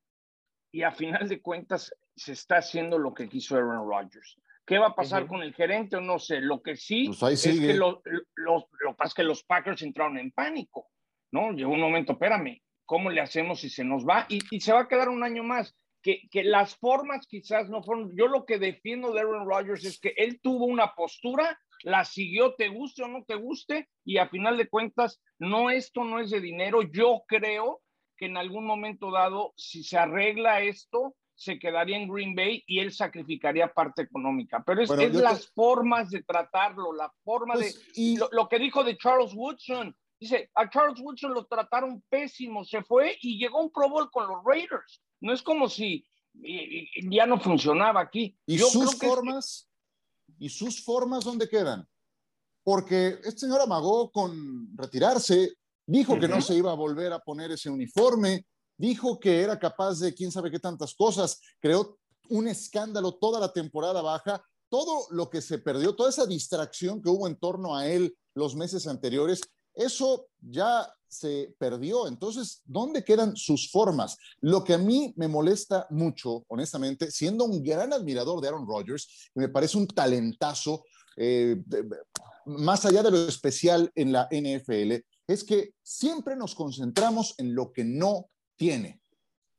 y 0.72 0.84
a 0.84 0.92
final 0.92 1.28
de 1.28 1.42
cuentas 1.42 1.94
se 2.16 2.34
está 2.34 2.58
haciendo 2.58 2.98
lo 2.98 3.14
que 3.14 3.30
quiso 3.30 3.56
Aaron 3.56 3.88
Rodgers. 3.88 4.40
¿Qué 4.66 4.78
va 4.78 4.88
a 4.88 4.96
pasar 4.96 5.28
con 5.28 5.42
el 5.42 5.54
gerente 5.54 5.96
o 5.96 6.02
no 6.02 6.20
sé? 6.20 6.42
Lo 6.42 6.62
que 6.62 6.76
sí 6.76 7.10
pues 7.18 7.46
es 7.46 7.58
que 7.58 7.74
lo, 7.74 8.02
lo, 8.36 8.68
pasa 8.98 9.08
es 9.08 9.14
que 9.14 9.24
los 9.24 9.44
Packers 9.44 9.82
entraron 9.82 10.18
en 10.18 10.32
pánico, 10.32 10.90
¿no? 11.32 11.54
Llegó 11.54 11.72
un 11.72 11.80
momento, 11.80 12.14
espérame, 12.14 12.62
¿cómo 12.86 13.10
le 13.10 13.22
hacemos 13.22 13.62
si 13.62 13.70
se 13.70 13.86
nos 13.86 14.06
va? 14.06 14.26
Y, 14.28 14.42
y 14.52 14.60
se 14.60 14.74
va 14.74 14.82
a 14.82 14.88
quedar 14.90 15.08
un 15.08 15.24
año 15.24 15.42
más. 15.42 15.74
Que, 16.04 16.28
que, 16.30 16.44
las 16.44 16.76
formas 16.76 17.28
quizás 17.28 17.70
no 17.70 17.82
fueron. 17.82 18.12
Yo 18.18 18.28
lo 18.28 18.46
que 18.46 18.60
defiendo 18.60 19.14
de 19.14 19.22
Aaron 19.22 19.48
Rodgers 19.48 19.86
es 19.86 20.00
que 20.00 20.14
él 20.18 20.40
tuvo 20.42 20.66
una 20.66 20.94
postura, 20.96 21.58
la 21.84 22.04
siguió, 22.04 22.54
te 22.56 22.68
guste 22.68 23.04
o 23.04 23.08
no 23.08 23.24
te 23.26 23.36
guste, 23.36 23.88
y 24.06 24.18
a 24.18 24.28
final 24.28 24.58
de 24.58 24.68
cuentas, 24.68 25.22
no, 25.40 25.70
esto 25.70 26.04
no 26.04 26.20
es 26.20 26.30
de 26.30 26.42
dinero. 26.42 26.82
Yo 26.82 27.24
creo 27.26 27.82
que 28.18 28.26
en 28.26 28.38
algún 28.38 28.66
momento 28.66 29.12
dado, 29.12 29.54
si 29.56 29.84
se 29.84 29.98
arregla 29.98 30.62
esto, 30.62 31.16
se 31.36 31.60
quedaría 31.60 31.98
en 31.98 32.10
Green 32.10 32.36
Bay 32.36 32.64
y 32.66 32.80
él 32.80 32.92
sacrificaría 32.92 33.72
parte 33.72 34.02
económica. 34.02 34.64
Pero 34.66 34.82
es, 34.82 35.14
las 35.14 35.48
formas 35.50 36.10
de 36.10 36.24
tratarlo, 36.24 36.92
la 36.94 37.14
forma 37.24 37.56
de... 37.56 37.72
Pues, 37.72 37.92
y... 37.94 38.18
Lo, 38.32 38.50
que 38.50 38.58
dijo 38.58 38.84
de 38.84 38.98
Charles 38.98 39.34
Woodson. 39.36 39.96
Dice, 40.20 40.50
a 40.56 40.68
Charles 40.68 41.00
Woodson 41.00 41.34
lo 41.34 41.46
trataron 41.46 42.04
pésimo, 42.10 42.66
se 42.66 42.82
fue 42.82 43.16
y 43.22 43.38
llegó 43.38 43.62
un 43.62 43.72
Pro 43.72 43.88
Bowl 43.88 44.10
con 44.10 44.28
los 44.28 44.44
Raiders. 44.44 45.04
No 45.22 45.32
es 45.32 45.44
como 45.44 45.70
si 45.70 46.04
ya 47.10 47.28
no 47.28 47.40
funcionaba 47.40 48.02
aquí. 48.02 48.36
¿Y 48.48 48.58
sus 48.58 48.96
formas? 48.96 49.70
¿Y 50.40 50.50
sus 50.50 50.84
formas 50.84 51.24
dónde 51.24 51.48
quedan? 51.48 51.88
Porque 52.64 53.20
este 53.24 53.42
señor 53.42 53.62
amagó 53.62 54.12
con 54.12 54.76
retirarse, 54.76 55.54
dijo 55.88 56.20
que 56.20 56.28
no 56.28 56.42
se 56.42 56.54
iba 56.54 56.72
a 56.72 56.76
volver 56.76 57.14
a 57.14 57.20
poner 57.20 57.52
ese 57.52 57.70
uniforme, 57.70 58.46
dijo 58.78 59.20
que 59.20 59.42
era 59.42 59.58
capaz 59.58 60.00
de 60.00 60.14
quién 60.14 60.32
sabe 60.32 60.52
qué 60.52 60.60
tantas 60.60 60.94
cosas, 60.94 61.40
creó 61.60 61.98
un 62.30 62.48
escándalo 62.48 63.16
toda 63.16 63.40
la 63.40 63.52
temporada 63.52 64.02
baja, 64.02 64.44
todo 64.70 65.08
lo 65.12 65.30
que 65.30 65.42
se 65.42 65.60
perdió, 65.60 65.96
toda 65.96 66.10
esa 66.10 66.26
distracción 66.26 67.02
que 67.02 67.10
hubo 67.10 67.26
en 67.26 67.38
torno 67.38 67.76
a 67.76 67.88
él 67.88 68.16
los 68.36 68.56
meses 68.56 68.86
anteriores, 68.86 69.42
eso 69.74 70.28
ya 70.42 70.92
se 71.08 71.56
perdió. 71.58 72.08
Entonces, 72.08 72.62
¿dónde 72.66 73.04
quedan 73.04 73.36
sus 73.38 73.72
formas? 73.72 74.18
Lo 74.42 74.64
que 74.64 74.74
a 74.74 74.78
mí 74.78 75.14
me 75.16 75.28
molesta 75.28 75.88
mucho, 75.90 76.44
honestamente, 76.50 77.12
siendo 77.12 77.46
un 77.46 77.64
gran 77.64 77.94
admirador 77.94 78.42
de 78.42 78.50
Aaron 78.50 78.68
Rodgers, 78.68 79.30
me 79.36 79.48
parece 79.48 79.78
un 79.78 79.88
talentazo, 79.88 80.84
eh, 81.16 81.64
más 82.46 82.86
allá 82.86 83.04
de 83.04 83.12
lo 83.12 83.28
especial 83.28 83.90
en 83.96 84.12
la 84.12 84.28
NFL, 84.30 85.04
es 85.28 85.44
que 85.44 85.76
siempre 85.84 86.36
nos 86.36 86.56
concentramos 86.56 87.36
en 87.38 87.54
lo 87.54 87.72
que 87.72 87.84
no 87.84 88.30
tiene. 88.56 89.02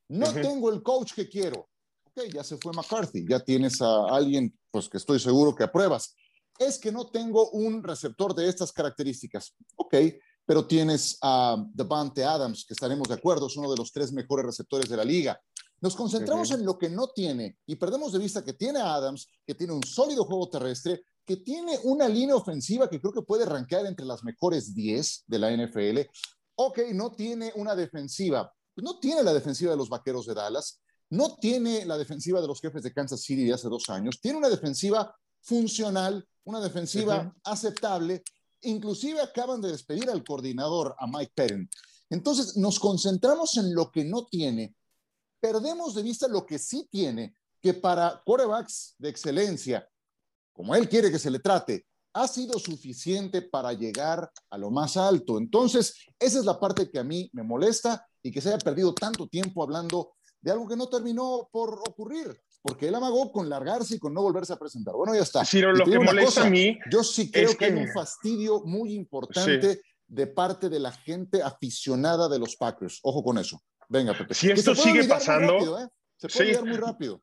No 0.09 0.33
tengo 0.33 0.71
el 0.73 0.83
coach 0.83 1.13
que 1.13 1.29
quiero. 1.29 1.69
Ok, 2.05 2.33
ya 2.33 2.43
se 2.43 2.57
fue 2.57 2.73
McCarthy, 2.73 3.27
ya 3.29 3.41
tienes 3.41 3.81
a 3.83 4.07
alguien, 4.07 4.59
pues 4.71 4.89
que 4.89 4.97
estoy 4.97 5.21
seguro 5.21 5.55
que 5.55 5.65
apruebas. 5.65 6.15
Es 6.59 6.79
que 6.79 6.91
no 6.91 7.07
tengo 7.07 7.51
un 7.51 7.83
receptor 7.83 8.35
de 8.35 8.49
estas 8.49 8.73
características. 8.73 9.55
Ok, 9.77 9.95
pero 10.45 10.67
tienes 10.67 11.19
a 11.21 11.63
Devante 11.75 12.25
Adams, 12.25 12.65
que 12.65 12.73
estaremos 12.73 13.07
de 13.07 13.15
acuerdo, 13.15 13.47
es 13.47 13.57
uno 13.59 13.71
de 13.71 13.77
los 13.77 13.93
tres 13.93 14.13
mejores 14.13 14.47
receptores 14.47 14.89
de 14.89 14.97
la 14.97 15.05
liga. 15.05 15.39
Nos 15.81 15.95
concentramos 15.95 16.51
en 16.51 16.65
lo 16.65 16.77
que 16.79 16.89
no 16.89 17.09
tiene 17.09 17.59
y 17.67 17.77
perdemos 17.77 18.13
de 18.13 18.19
vista 18.19 18.43
que 18.43 18.55
tiene 18.55 18.81
a 18.81 18.95
Adams, 18.95 19.29
que 19.47 19.55
tiene 19.55 19.75
un 19.75 19.85
sólido 19.85 20.25
juego 20.25 20.49
terrestre, 20.49 21.03
que 21.29 21.37
tiene 21.37 21.79
una 21.85 22.09
línea 22.09 22.35
ofensiva 22.35 22.89
que 22.89 22.99
creo 22.99 23.13
que 23.13 23.21
puede 23.21 23.45
rankear 23.45 23.85
entre 23.85 24.07
las 24.07 24.25
mejores 24.25 24.75
10 24.75 25.25
de 25.27 25.39
la 25.39 25.55
NFL. 25.55 25.99
Ok, 26.55 26.79
no 26.95 27.13
tiene 27.13 27.53
una 27.55 27.77
defensiva, 27.77 28.51
no 28.77 28.99
tiene 28.99 29.23
la 29.23 29.35
defensiva 29.35 29.73
de 29.73 29.77
los 29.77 29.91
Vaqueros 29.91 30.25
de 30.25 30.33
Dallas, 30.33 30.81
no 31.11 31.37
tiene 31.37 31.85
la 31.85 31.99
defensiva 31.99 32.41
de 32.41 32.47
los 32.47 32.63
jefes 32.63 32.83
de 32.83 32.95
Kansas 32.95 33.21
City 33.21 33.45
de 33.45 33.53
hace 33.53 33.69
dos 33.69 33.91
años, 33.91 34.23
tiene 34.23 34.39
una 34.39 34.49
defensiva 34.49 35.15
funcional, 35.43 36.27
una 36.45 36.61
defensiva 36.61 37.31
aceptable, 37.45 38.23
inclusive 38.63 39.21
acaban 39.21 39.61
de 39.61 39.71
despedir 39.71 40.09
al 40.09 40.25
coordinador, 40.25 40.97
a 40.99 41.07
Mike 41.07 41.33
Perrin. 41.35 41.69
Entonces 42.09 42.57
nos 42.57 42.81
concentramos 42.81 43.59
en 43.59 43.75
lo 43.75 43.91
que 43.91 44.03
no 44.03 44.25
tiene, 44.25 44.75
perdemos 45.41 45.95
de 45.95 46.03
vista 46.03 46.27
lo 46.27 46.47
que 46.47 46.59
sí 46.59 46.89
tiene, 46.91 47.35
que 47.61 47.75
para 47.75 48.23
quarterbacks 48.25 48.95
de 48.97 49.11
excelencia, 49.11 49.87
como 50.59 50.75
él 50.75 50.89
quiere 50.89 51.13
que 51.13 51.21
se 51.21 51.31
le 51.31 51.39
trate, 51.39 51.87
ha 52.15 52.27
sido 52.27 52.59
suficiente 52.59 53.43
para 53.43 53.73
llegar 53.75 54.29
a 54.51 54.59
lo 54.59 54.73
más 54.73 54.97
alto. 54.97 55.39
Entonces, 55.39 55.95
esa 56.19 56.41
es 56.41 56.45
la 56.45 56.59
parte 56.59 56.91
que 56.91 56.99
a 56.99 57.05
mí 57.05 57.31
me 57.33 57.45
molesta 57.45 58.05
y 58.25 58.33
que 58.33 58.41
se 58.41 58.49
haya 58.49 58.59
perdido 58.59 58.93
tanto 58.93 59.29
tiempo 59.29 59.63
hablando 59.63 60.15
de 60.41 60.51
algo 60.51 60.67
que 60.67 60.75
no 60.75 60.89
terminó 60.89 61.49
por 61.53 61.75
ocurrir, 61.89 62.37
porque 62.61 62.89
él 62.89 62.97
amagó 62.97 63.31
con 63.31 63.49
largarse 63.49 63.95
y 63.95 63.99
con 64.01 64.13
no 64.13 64.21
volverse 64.21 64.53
a 64.53 64.57
presentar. 64.57 64.97
Bueno, 64.97 65.15
ya 65.15 65.23
está. 65.23 65.45
Lo 65.61 65.85
que 65.85 66.01
molesta 66.01 66.43
a 66.43 66.51
mí. 66.51 66.77
Yo 66.91 67.05
sí 67.05 67.31
creo 67.31 67.57
que... 67.57 67.67
hay 67.67 67.75
un 67.75 67.93
fastidio 67.93 68.63
muy 68.65 68.95
importante 68.95 69.81
de 70.09 70.27
parte 70.27 70.69
de 70.69 70.81
la 70.81 70.91
gente 70.91 71.41
aficionada 71.41 72.29
de 72.29 72.41
los 72.41 72.57
Packers. 72.57 72.99
Ojo 73.05 73.23
con 73.23 73.39
eso. 73.39 73.63
Venga, 73.89 74.13
Pepe. 74.13 74.35
Si 74.35 74.51
esto 74.51 74.75
sigue 74.75 75.05
pasando. 75.05 75.79
¿eh? 75.79 75.87
Se 76.17 76.29
puede 76.29 76.57
sí. 76.57 76.65
muy 76.65 76.79
rápido 76.79 77.23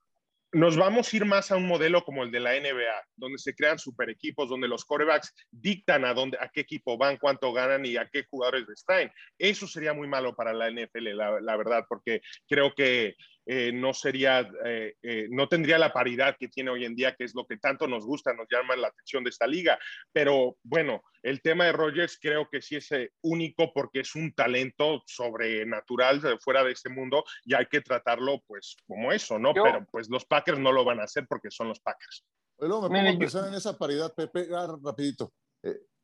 nos 0.51 0.77
vamos 0.77 1.11
a 1.11 1.17
ir 1.17 1.25
más 1.25 1.51
a 1.51 1.57
un 1.57 1.67
modelo 1.67 2.03
como 2.03 2.23
el 2.23 2.31
de 2.31 2.39
la 2.39 2.53
NBA, 2.53 3.07
donde 3.15 3.37
se 3.37 3.53
crean 3.53 3.77
super 3.77 4.09
equipos, 4.09 4.49
donde 4.49 4.67
los 4.67 4.85
corebacks 4.85 5.33
dictan 5.51 6.05
a, 6.05 6.13
dónde, 6.13 6.37
a 6.39 6.49
qué 6.49 6.61
equipo 6.61 6.97
van, 6.97 7.17
cuánto 7.17 7.51
ganan 7.51 7.85
y 7.85 7.97
a 7.97 8.07
qué 8.09 8.23
jugadores 8.29 8.65
les 8.67 8.85
traen. 8.85 9.11
Eso 9.37 9.67
sería 9.67 9.93
muy 9.93 10.07
malo 10.07 10.35
para 10.35 10.53
la 10.53 10.69
NFL, 10.69 11.15
la 11.41 11.57
verdad, 11.57 11.85
porque 11.89 12.21
creo 12.47 12.73
que 12.73 13.15
eh, 13.47 13.71
no 13.71 13.93
sería, 13.93 14.49
eh, 14.65 14.95
eh, 15.03 15.27
no 15.29 15.47
tendría 15.47 15.77
la 15.77 15.93
paridad 15.93 16.35
que 16.39 16.47
tiene 16.47 16.71
hoy 16.71 16.83
en 16.83 16.95
día, 16.95 17.15
que 17.15 17.25
es 17.25 17.35
lo 17.35 17.45
que 17.45 17.57
tanto 17.57 17.87
nos 17.87 18.05
gusta, 18.05 18.33
nos 18.33 18.47
llama 18.49 18.75
la 18.75 18.87
atención 18.87 19.23
de 19.23 19.29
esta 19.29 19.45
liga. 19.45 19.77
Pero 20.11 20.57
bueno, 20.63 21.03
el 21.21 21.41
tema 21.41 21.65
de 21.65 21.71
Rogers 21.71 22.17
creo 22.19 22.49
que 22.49 22.61
sí 22.61 22.77
es 22.77 22.89
único 23.21 23.71
porque 23.71 23.99
es 23.99 24.15
un 24.15 24.33
talento 24.33 25.03
sobrenatural 25.05 26.21
fuera 26.39 26.63
de 26.63 26.71
este 26.71 26.89
mundo 26.89 27.23
y 27.43 27.53
hay 27.53 27.67
que 27.67 27.81
tratarlo 27.81 28.41
pues 28.47 28.75
como 28.87 29.11
eso, 29.11 29.37
¿no? 29.37 29.53
Pero 29.53 29.85
pues 29.91 30.09
los 30.09 30.25
Packers 30.25 30.59
no 30.59 30.71
lo 30.71 30.83
van 30.83 30.99
a 30.99 31.03
hacer 31.03 31.27
porque 31.27 31.51
son 31.51 31.67
los 31.67 31.79
Packers. 31.79 32.25
Pero 32.57 32.81
me 32.81 32.99
pongo 32.99 33.15
a 33.15 33.19
pensar 33.19 33.47
en 33.47 33.53
esa 33.53 33.77
paridad, 33.77 34.13
Pepe, 34.15 34.47
ah, 34.55 34.75
rapidito. 34.83 35.33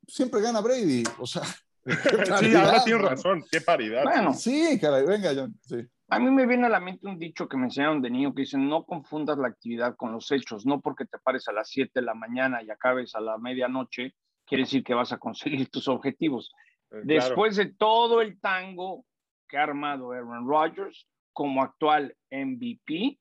siempre 0.07 0.41
gana 0.41 0.61
Brady, 0.61 1.03
o 1.17 1.25
sea. 1.25 1.43
sí, 2.39 2.53
ahora 2.53 2.83
tienes 2.83 3.01
razón, 3.01 3.43
qué 3.51 3.61
paridad. 3.61 4.03
Bueno, 4.03 4.33
sí, 4.35 4.77
caray, 4.79 5.03
venga, 5.03 5.31
John, 5.33 5.59
sí. 5.65 5.87
A 6.11 6.19
mí 6.19 6.29
me 6.29 6.45
viene 6.45 6.65
a 6.65 6.69
la 6.69 6.81
mente 6.81 7.07
un 7.07 7.17
dicho 7.17 7.47
que 7.47 7.55
me 7.55 7.67
enseñaron 7.67 8.01
de 8.01 8.09
niño 8.09 8.33
que 8.33 8.41
dicen, 8.41 8.67
no 8.67 8.83
confundas 8.83 9.37
la 9.37 9.47
actividad 9.47 9.95
con 9.95 10.11
los 10.11 10.29
hechos, 10.33 10.65
no 10.65 10.81
porque 10.81 11.05
te 11.05 11.17
pares 11.19 11.47
a 11.47 11.53
las 11.53 11.69
7 11.69 11.89
de 11.95 12.01
la 12.01 12.13
mañana 12.13 12.61
y 12.61 12.69
acabes 12.69 13.15
a 13.15 13.21
la 13.21 13.37
medianoche, 13.37 14.13
quiere 14.45 14.63
decir 14.63 14.83
que 14.83 14.93
vas 14.93 15.13
a 15.13 15.17
conseguir 15.17 15.69
tus 15.69 15.87
objetivos. 15.87 16.51
Eh, 16.91 16.97
Después 17.05 17.55
de 17.55 17.73
todo 17.73 18.21
el 18.21 18.41
tango 18.41 19.05
que 19.47 19.57
ha 19.57 19.63
armado 19.63 20.11
Aaron 20.11 20.45
Rodgers 20.45 21.07
como 21.31 21.63
actual 21.63 22.13
MVP, 22.29 23.17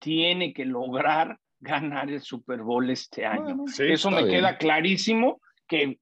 tiene 0.00 0.52
que 0.52 0.64
lograr 0.64 1.38
ganar 1.60 2.10
el 2.10 2.20
Super 2.20 2.62
Bowl 2.62 2.90
este 2.90 3.24
año. 3.24 3.64
Eso 3.78 4.10
me 4.10 4.26
queda 4.26 4.58
clarísimo 4.58 5.40
que 5.68 6.00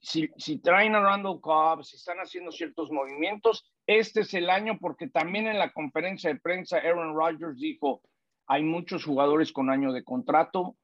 si, 0.00 0.30
si 0.36 0.58
traen 0.58 0.94
a 0.94 1.00
Randall 1.00 1.40
Cobb, 1.40 1.82
si 1.82 1.96
están 1.96 2.18
haciendo 2.18 2.52
ciertos 2.52 2.92
movimientos, 2.92 3.71
este 3.86 4.20
es 4.20 4.34
el 4.34 4.50
año 4.50 4.78
porque 4.78 5.08
también 5.08 5.46
en 5.46 5.58
la 5.58 5.72
conferencia 5.72 6.32
de 6.32 6.40
prensa 6.40 6.78
Aaron 6.78 7.14
Rodgers 7.16 7.58
dijo, 7.58 8.02
hay 8.46 8.62
muchos 8.62 9.04
jugadores 9.04 9.52
con 9.52 9.70
año 9.70 9.92
de 9.92 10.04
contrato, 10.04 10.76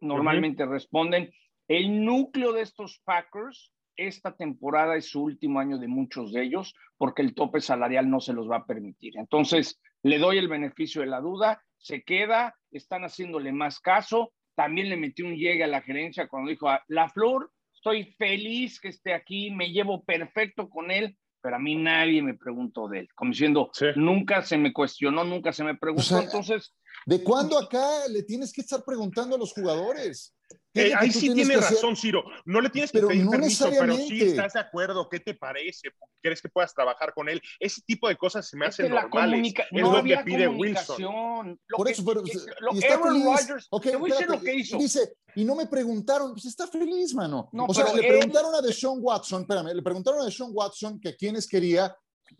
normalmente 0.00 0.66
responden. 0.66 1.32
El 1.68 2.04
núcleo 2.04 2.52
de 2.52 2.62
estos 2.62 3.00
Packers, 3.04 3.72
esta 3.96 4.36
temporada 4.36 4.96
es 4.96 5.10
su 5.10 5.22
último 5.22 5.60
año 5.60 5.78
de 5.78 5.88
muchos 5.88 6.32
de 6.32 6.42
ellos 6.42 6.74
porque 6.96 7.22
el 7.22 7.34
tope 7.34 7.60
salarial 7.60 8.10
no 8.10 8.20
se 8.20 8.32
los 8.32 8.50
va 8.50 8.58
a 8.58 8.66
permitir. 8.66 9.16
Entonces, 9.16 9.80
le 10.02 10.18
doy 10.18 10.38
el 10.38 10.48
beneficio 10.48 11.02
de 11.02 11.08
la 11.08 11.20
duda, 11.20 11.62
se 11.78 12.02
queda, 12.02 12.54
están 12.70 13.02
haciéndole 13.04 13.52
más 13.52 13.80
caso. 13.80 14.32
También 14.54 14.88
le 14.88 14.96
metí 14.96 15.22
un 15.22 15.34
llegue 15.34 15.64
a 15.64 15.68
la 15.68 15.82
gerencia 15.82 16.28
cuando 16.28 16.50
dijo, 16.50 16.68
ah, 16.68 16.82
La 16.88 17.08
Flor, 17.08 17.50
estoy 17.72 18.04
feliz 18.18 18.80
que 18.80 18.88
esté 18.88 19.14
aquí, 19.14 19.50
me 19.50 19.72
llevo 19.72 20.04
perfecto 20.04 20.68
con 20.68 20.90
él, 20.90 21.16
pero 21.42 21.56
a 21.56 21.58
mí 21.58 21.74
nadie 21.74 22.22
me 22.22 22.34
preguntó 22.34 22.88
de 22.88 23.00
él, 23.00 23.08
como 23.14 23.32
diciendo, 23.32 23.70
nunca 23.96 24.42
se 24.42 24.56
me 24.56 24.72
cuestionó, 24.72 25.24
nunca 25.24 25.52
se 25.52 25.64
me 25.64 25.76
preguntó, 25.76 26.18
entonces... 26.18 26.72
¿De 27.04 27.22
cuándo 27.24 27.58
acá 27.58 28.06
le 28.08 28.22
tienes 28.22 28.52
que 28.52 28.60
estar 28.60 28.84
preguntando 28.84 29.34
a 29.34 29.38
los 29.38 29.52
jugadores? 29.52 30.34
Eh, 30.74 30.92
ahí 30.96 31.10
sí 31.10 31.32
tiene 31.34 31.56
razón, 31.56 31.96
Ciro. 31.96 32.24
No 32.44 32.60
le 32.60 32.70
tienes 32.70 32.90
que 32.90 33.00
pedir 33.00 33.28
permiso, 33.28 33.68
pero 33.70 33.94
sí 33.96 34.22
estás 34.22 34.54
de 34.54 34.60
acuerdo. 34.60 35.08
¿Qué 35.08 35.20
te 35.20 35.34
parece? 35.34 35.90
¿Crees 36.22 36.40
que 36.40 36.48
puedas 36.48 36.72
trabajar 36.74 37.12
con 37.12 37.28
él? 37.28 37.42
Ese 37.60 37.82
tipo 37.82 38.08
de 38.08 38.16
cosas 38.16 38.48
se 38.48 38.56
me 38.56 38.66
hacen 38.66 38.90
normales. 38.90 39.54
Es 39.70 39.82
no 39.82 39.92
lo 39.92 40.02
que 40.02 40.16
pide 40.24 40.48
Wilson. 40.48 41.58
Por 41.68 41.88
eso, 41.88 42.04
pero, 42.04 42.22
lo, 42.60 42.74
y 42.74 42.84
Aaron 42.84 43.22
Rodgers, 43.22 43.66
okay, 43.70 43.92
te 43.92 43.96
voy 43.96 44.10
a 44.10 44.14
decir 44.14 44.28
lo 44.28 44.40
que 44.40 44.54
hizo. 44.54 44.78
Dice, 44.78 45.14
y 45.34 45.44
no 45.44 45.54
me 45.54 45.66
preguntaron, 45.66 46.32
pues 46.32 46.46
está 46.46 46.66
feliz, 46.66 47.14
mano. 47.14 47.48
No, 47.52 47.66
o 47.66 47.74
sea, 47.74 47.92
le 47.92 48.06
preguntaron 48.06 48.54
a 48.54 48.60
Deshaun 48.60 48.98
Watson, 49.02 49.42
espérame, 49.42 49.74
le 49.74 49.82
preguntaron 49.82 50.20
a 50.22 50.24
Deshaun 50.24 50.52
Watson 50.54 51.00
que 51.00 51.16
quienes 51.16 51.46
quería, 51.46 51.94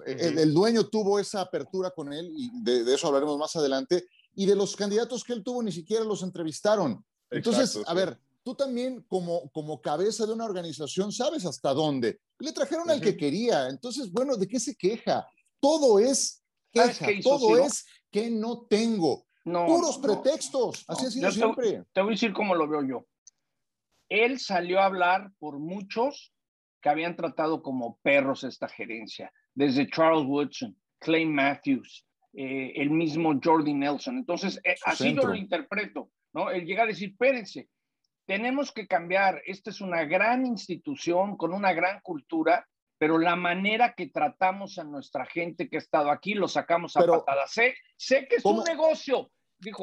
el, 0.06 0.38
el, 0.38 0.54
dueño 0.54 0.88
tuvo 0.88 1.18
esa 1.18 1.42
apertura 1.42 1.90
con 1.90 2.12
él, 2.12 2.30
y 2.34 2.50
de, 2.62 2.84
de 2.84 2.94
eso 2.94 3.08
hablaremos 3.08 3.38
más 3.38 3.54
adelante, 3.56 4.06
y 4.34 4.46
de 4.46 4.56
los 4.56 4.74
candidatos 4.74 5.22
que 5.24 5.32
él 5.34 5.42
tuvo 5.42 5.62
ni 5.62 5.72
siquiera 5.72 6.04
los 6.04 6.22
entrevistaron. 6.22 7.04
Entonces, 7.32 7.78
a 7.86 7.94
ver, 7.94 8.18
tú 8.42 8.54
también 8.54 9.02
como, 9.08 9.50
como 9.50 9.80
cabeza 9.80 10.26
de 10.26 10.32
una 10.32 10.44
organización 10.44 11.12
sabes 11.12 11.44
hasta 11.44 11.72
dónde. 11.72 12.20
Le 12.38 12.52
trajeron 12.52 12.90
al 12.90 13.00
que 13.00 13.16
quería. 13.16 13.68
Entonces, 13.68 14.10
bueno, 14.10 14.36
¿de 14.36 14.48
qué 14.48 14.60
se 14.60 14.76
queja? 14.76 15.26
Todo 15.60 15.98
es 15.98 16.42
queja, 16.72 17.06
todo 17.22 17.58
es 17.58 17.86
que 18.10 18.30
no 18.30 18.66
tengo. 18.68 19.26
Puros 19.44 19.98
pretextos. 19.98 20.84
Así 20.86 21.06
ha 21.06 21.10
sido 21.10 21.30
siempre. 21.32 21.84
te 21.92 22.00
voy 22.00 22.10
a 22.10 22.14
decir 22.14 22.32
cómo 22.32 22.54
lo 22.54 22.68
veo 22.68 22.84
yo. 22.84 23.06
Él 24.08 24.38
salió 24.38 24.80
a 24.80 24.86
hablar 24.86 25.32
por 25.38 25.58
muchos 25.58 26.32
que 26.80 26.88
habían 26.88 27.16
tratado 27.16 27.62
como 27.62 27.98
perros 28.02 28.44
esta 28.44 28.68
gerencia, 28.68 29.32
desde 29.54 29.88
Charles 29.88 30.26
Woodson, 30.26 30.76
Clay 30.98 31.24
Matthews, 31.24 32.04
eh, 32.34 32.72
el 32.76 32.90
mismo 32.90 33.38
Jordi 33.42 33.72
Nelson. 33.72 34.18
Entonces, 34.18 34.60
eh, 34.64 34.74
así 34.84 35.14
yo 35.14 35.22
lo 35.22 35.34
interpreto, 35.34 36.10
¿no? 36.32 36.50
Él 36.50 36.64
llega 36.64 36.84
a 36.84 36.86
decir, 36.86 37.10
espérense, 37.10 37.68
tenemos 38.26 38.72
que 38.72 38.86
cambiar, 38.86 39.42
esta 39.46 39.70
es 39.70 39.80
una 39.80 40.04
gran 40.04 40.46
institución 40.46 41.36
con 41.36 41.52
una 41.52 41.72
gran 41.72 42.00
cultura, 42.00 42.66
pero 42.98 43.18
la 43.18 43.36
manera 43.36 43.94
que 43.94 44.08
tratamos 44.08 44.78
a 44.78 44.84
nuestra 44.84 45.26
gente 45.26 45.68
que 45.68 45.76
ha 45.76 45.80
estado 45.80 46.10
aquí 46.10 46.34
lo 46.34 46.46
sacamos 46.46 46.96
a 46.96 47.04
patadas. 47.04 47.50
Sé, 47.50 47.74
sé 47.96 48.28
que 48.28 48.36
es 48.36 48.44
un 48.44 48.62
negocio, 48.62 49.30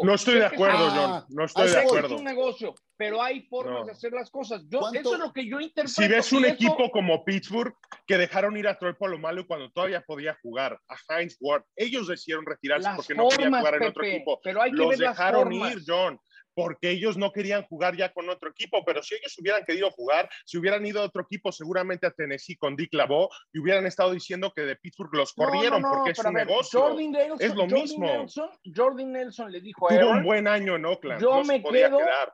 no 0.04 0.14
estoy 0.14 0.36
de 0.36 0.46
acuerdo, 0.46 0.90
John. 0.90 1.26
No 1.30 1.46
estoy 1.46 1.70
de 1.70 1.80
acuerdo. 1.80 2.08
Es 2.08 2.20
un 2.20 2.26
negocio, 2.26 2.76
pero 2.98 3.22
hay 3.22 3.42
formas 3.44 3.86
de 3.86 3.92
hacer 3.94 4.12
las 4.12 4.30
cosas. 4.30 4.64
Yo, 4.68 4.82
eso 4.94 5.14
es 5.14 5.20
lo 5.20 5.32
que 5.32 5.48
yo 5.48 5.60
interpreto. 5.60 6.02
Si 6.02 6.08
ves 6.08 6.34
un 6.34 6.46
equipo 6.46 6.90
como 6.92 7.24
Pittsburgh 7.24 7.74
que 8.06 8.18
dejaron 8.18 8.58
ir 8.58 8.68
a 8.68 8.78
Troy 8.78 8.94
Polamalu 8.94 9.48
cuando 9.48 9.72
todavía 9.72 10.02
podía 10.02 10.38
jugar, 10.42 10.80
a 10.88 11.20
Heinz 11.20 11.38
Ward, 11.40 11.64
ellos 11.76 12.08
decidieron 12.08 12.46
retirarse 12.46 12.90
porque 12.96 13.16
no 13.16 13.30
querían 13.30 13.54
jugar 13.54 13.76
en 13.76 13.84
otro 13.84 14.04
equipo. 14.04 14.40
Pero 14.44 14.62
hay 14.62 14.72
que 14.72 14.78
Los 14.78 14.98
dejaron 14.98 15.54
ir, 15.54 15.82
John 15.86 16.20
porque 16.54 16.90
ellos 16.90 17.18
no 17.18 17.32
querían 17.32 17.64
jugar 17.64 17.96
ya 17.96 18.12
con 18.12 18.30
otro 18.30 18.50
equipo, 18.50 18.84
pero 18.86 19.02
si 19.04 19.16
ellos 19.16 19.38
hubieran 19.40 19.64
querido 19.66 19.90
jugar, 19.92 20.30
si 20.46 20.58
hubieran 20.58 20.86
ido 20.86 21.02
a 21.02 21.06
otro 21.06 21.22
equipo, 21.22 21.52
seguramente 21.52 22.08
a 22.08 22.12
Tennessee 22.12 22.58
con 22.58 22.76
Dick 22.76 22.94
LaVeau, 22.94 23.30
y 23.54 23.60
hubieran 23.60 23.86
estado 23.86 24.12
diciendo 24.12 24.52
que 24.56 24.62
de 24.64 24.76
Pittsburgh 24.76 25.14
los 25.14 25.34
corrieron 25.34 25.82
porque 25.82 26.12
es 26.12 26.20
un 26.20 26.34
negocio. 26.34 26.98
es 27.40 27.56
lo 27.56 27.68
mismo. 27.68 28.06
Nelson, 28.06 28.50
Jordan 28.76 29.12
Nelson 29.12 29.52
le 29.52 29.62
dijo 29.62 29.90
a 29.92 30.00
Tuvo 30.00 30.12
un 30.12 30.24
buen 30.24 30.48
año 30.48 30.76
en 30.76 30.86
Oakland, 30.86 31.22
yo 31.22 31.36
no 31.36 31.44
me 31.44 31.58
se 31.58 31.60
podía 31.62 31.88
quedo, 31.88 31.98
quedar. 32.00 32.34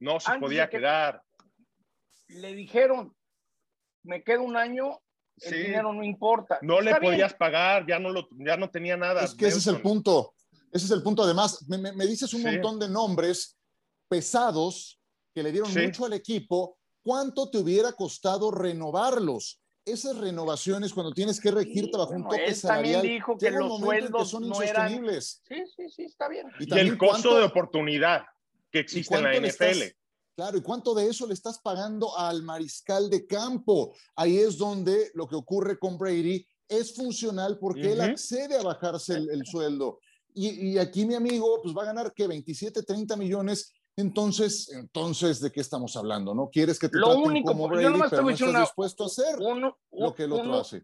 No 0.00 0.20
se 0.20 0.38
podía 0.38 0.68
quedar. 0.68 1.22
Le 2.28 2.54
dijeron, 2.54 3.14
me 4.02 4.22
quedo 4.22 4.42
un 4.42 4.56
año, 4.56 5.00
el 5.40 5.64
dinero 5.64 5.92
no 5.92 6.02
importa. 6.02 6.58
No 6.62 6.80
le 6.80 6.94
podías 6.96 7.34
pagar, 7.34 7.86
ya 7.86 7.98
no, 7.98 8.10
lo, 8.10 8.28
ya 8.38 8.56
no 8.56 8.70
tenía 8.70 8.96
nada. 8.96 9.24
Es 9.24 9.34
que 9.34 9.46
ese 9.46 9.58
es 9.58 9.66
el 9.66 9.80
punto. 9.80 10.34
Ese 10.74 10.86
es 10.86 10.90
el 10.90 11.04
punto. 11.04 11.22
Además, 11.22 11.64
me, 11.68 12.04
dices 12.04 12.34
un 12.34 12.42
montón 12.42 12.80
de 12.80 12.88
nombres 12.88 13.56
pesados 14.08 15.00
que 15.32 15.40
le 15.40 15.52
dieron 15.52 15.72
mucho 15.72 16.04
al 16.04 16.14
equipo. 16.14 16.76
¿Cuánto 17.00 17.48
te 17.48 17.58
hubiera 17.58 17.92
costado 17.92 18.50
renovarlos? 18.50 19.62
Esas 19.84 20.18
renovaciones, 20.18 20.92
cuando 20.92 21.12
tienes 21.12 21.40
que 21.40 21.52
regirte 21.52 21.96
bajo 21.96 22.14
un 22.14 22.24
tope 22.24 22.52
salarial, 22.54 23.02
dijo 23.02 23.38
que 23.38 23.52
los 23.52 23.78
sueldos 23.78 24.30
son 24.30 24.48
no 24.48 24.60
insostenibles. 24.60 25.42
Sí, 25.46 25.62
sí, 25.76 25.88
sí, 25.90 26.04
está 26.04 26.28
bien. 26.28 26.48
Y, 26.58 26.76
el 26.76 26.98
costo 26.98 27.38
de 27.38 27.44
oportunidad 27.44 28.22
que 28.72 28.80
existe 28.80 29.14
en 29.14 29.22
la 29.22 29.36
NFL. 29.36 29.82
Claro, 30.34 30.58
¿y 30.58 30.62
cuánto 30.62 30.92
de 30.94 31.06
eso 31.06 31.28
le 31.28 31.34
estás 31.34 31.60
pagando 31.60 32.18
al 32.18 32.42
mariscal 32.42 33.08
de 33.08 33.28
campo? 33.28 33.94
Ahí 34.16 34.38
es 34.38 34.58
donde 34.58 35.12
lo 35.14 35.28
que 35.28 35.36
ocurre 35.36 35.78
con 35.78 35.96
Brady 35.96 36.44
es 36.66 36.96
funcional 36.96 37.58
porque 37.60 37.92
él 37.92 38.00
accede 38.00 38.58
a 38.58 38.62
bajarse 38.62 39.14
el 39.14 39.46
sueldo. 39.46 40.00
Y, 40.34 40.78
aquí 40.78 41.06
mi 41.06 41.14
amigo 41.14 41.60
pues 41.62 41.74
va 41.74 41.82
a 41.82 41.86
ganar 41.86 42.12
que 42.12 42.26
27, 42.26 42.82
30 42.82 43.16
millones. 43.16 43.72
Entonces, 43.96 44.72
entonces, 44.72 45.40
¿de 45.40 45.52
qué 45.52 45.60
estamos 45.60 45.96
hablando? 45.96 46.34
¿No 46.34 46.50
quieres 46.50 46.80
que 46.80 46.88
te 46.88 46.98
lo 46.98 47.06
traten 47.06 47.22
único, 47.22 47.52
como 47.52 47.68
Brady, 47.68 47.84
pero 47.84 47.96
no 47.96 48.04
estás 48.04 48.60
dispuesto 48.60 49.04
a 49.04 49.06
hacer 49.06 49.38
lo 49.38 50.14
que 50.14 50.24
el 50.24 50.32
otro 50.32 50.54
hace? 50.54 50.82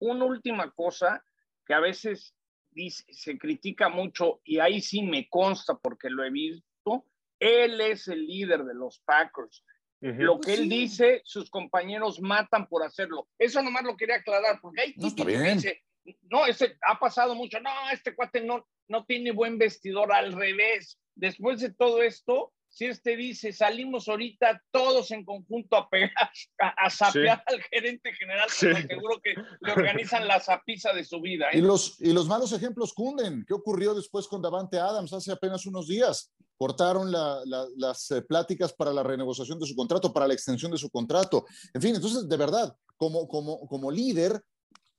Una 0.00 0.24
última 0.24 0.72
cosa 0.72 1.22
que 1.64 1.74
a 1.74 1.80
veces 1.80 2.34
dice, 2.70 3.04
se 3.10 3.38
critica 3.38 3.88
mucho 3.88 4.40
y 4.44 4.58
ahí 4.58 4.80
sí 4.80 5.02
me 5.02 5.28
consta 5.28 5.76
porque 5.76 6.10
lo 6.10 6.24
he 6.24 6.30
visto, 6.30 7.04
él 7.38 7.80
es 7.80 8.08
el 8.08 8.26
líder 8.26 8.64
de 8.64 8.74
los 8.74 8.98
Packers. 9.00 9.64
Lo 10.00 10.38
que 10.38 10.46
pues 10.46 10.58
él 10.60 10.68
dice, 10.68 11.22
sus 11.24 11.50
compañeros 11.50 12.20
matan 12.20 12.68
por 12.68 12.84
hacerlo. 12.84 13.28
Eso 13.36 13.62
nomás 13.62 13.82
lo 13.82 13.96
quería 13.96 14.16
aclarar, 14.16 14.60
porque 14.60 14.80
hay 14.80 14.94
no, 14.96 15.14
que 15.14 15.24
dice, 15.24 15.82
no, 16.30 16.46
ese 16.46 16.76
ha 16.86 16.98
pasado 16.98 17.34
mucho, 17.34 17.60
no, 17.60 17.70
este 17.92 18.14
cuate 18.14 18.40
no, 18.42 18.64
no 18.88 19.04
tiene 19.04 19.32
buen 19.32 19.58
vestidor, 19.58 20.12
al 20.12 20.32
revés. 20.32 20.98
Después 21.14 21.60
de 21.60 21.72
todo 21.72 22.02
esto, 22.02 22.52
si 22.70 22.84
este 22.84 23.16
dice, 23.16 23.52
salimos 23.52 24.08
ahorita 24.08 24.62
todos 24.70 25.10
en 25.10 25.24
conjunto 25.24 25.76
a 25.76 25.88
pegar, 25.88 26.30
a, 26.58 26.90
sapear 26.90 27.42
al 27.46 27.62
gerente 27.62 28.12
general, 28.12 28.48
seguro 28.50 29.20
que 29.22 29.34
le 29.60 29.72
organizan 29.72 30.28
la 30.28 30.38
zapiza 30.40 30.92
de 30.92 31.04
su 31.04 31.20
vida. 31.20 31.46
¿eh? 31.52 31.58
Y, 31.58 31.60
los, 31.60 32.00
y 32.00 32.12
los 32.12 32.26
malos 32.26 32.52
ejemplos 32.52 32.92
cunden. 32.92 33.44
¿Qué 33.46 33.54
ocurrió 33.54 33.94
después 33.94 34.26
con 34.28 34.42
Davante 34.42 34.78
Adams 34.78 35.12
hace 35.12 35.32
apenas 35.32 35.66
unos 35.66 35.88
días? 35.88 36.32
Cortaron 36.56 37.10
las 37.10 38.10
eh, 38.10 38.22
pláticas 38.22 38.72
para 38.72 38.92
la 38.92 39.02
renegociación 39.02 39.58
de 39.58 39.66
su 39.66 39.74
contrato, 39.74 40.12
para 40.12 40.26
la 40.28 40.34
extensión 40.34 40.70
de 40.70 40.78
su 40.78 40.90
contrato. 40.90 41.46
En 41.72 41.80
fin, 41.80 41.94
entonces, 41.94 42.28
de 42.28 42.36
verdad, 42.36 42.76
como, 42.96 43.26
como, 43.28 43.66
como 43.66 43.90
líder, 43.90 44.42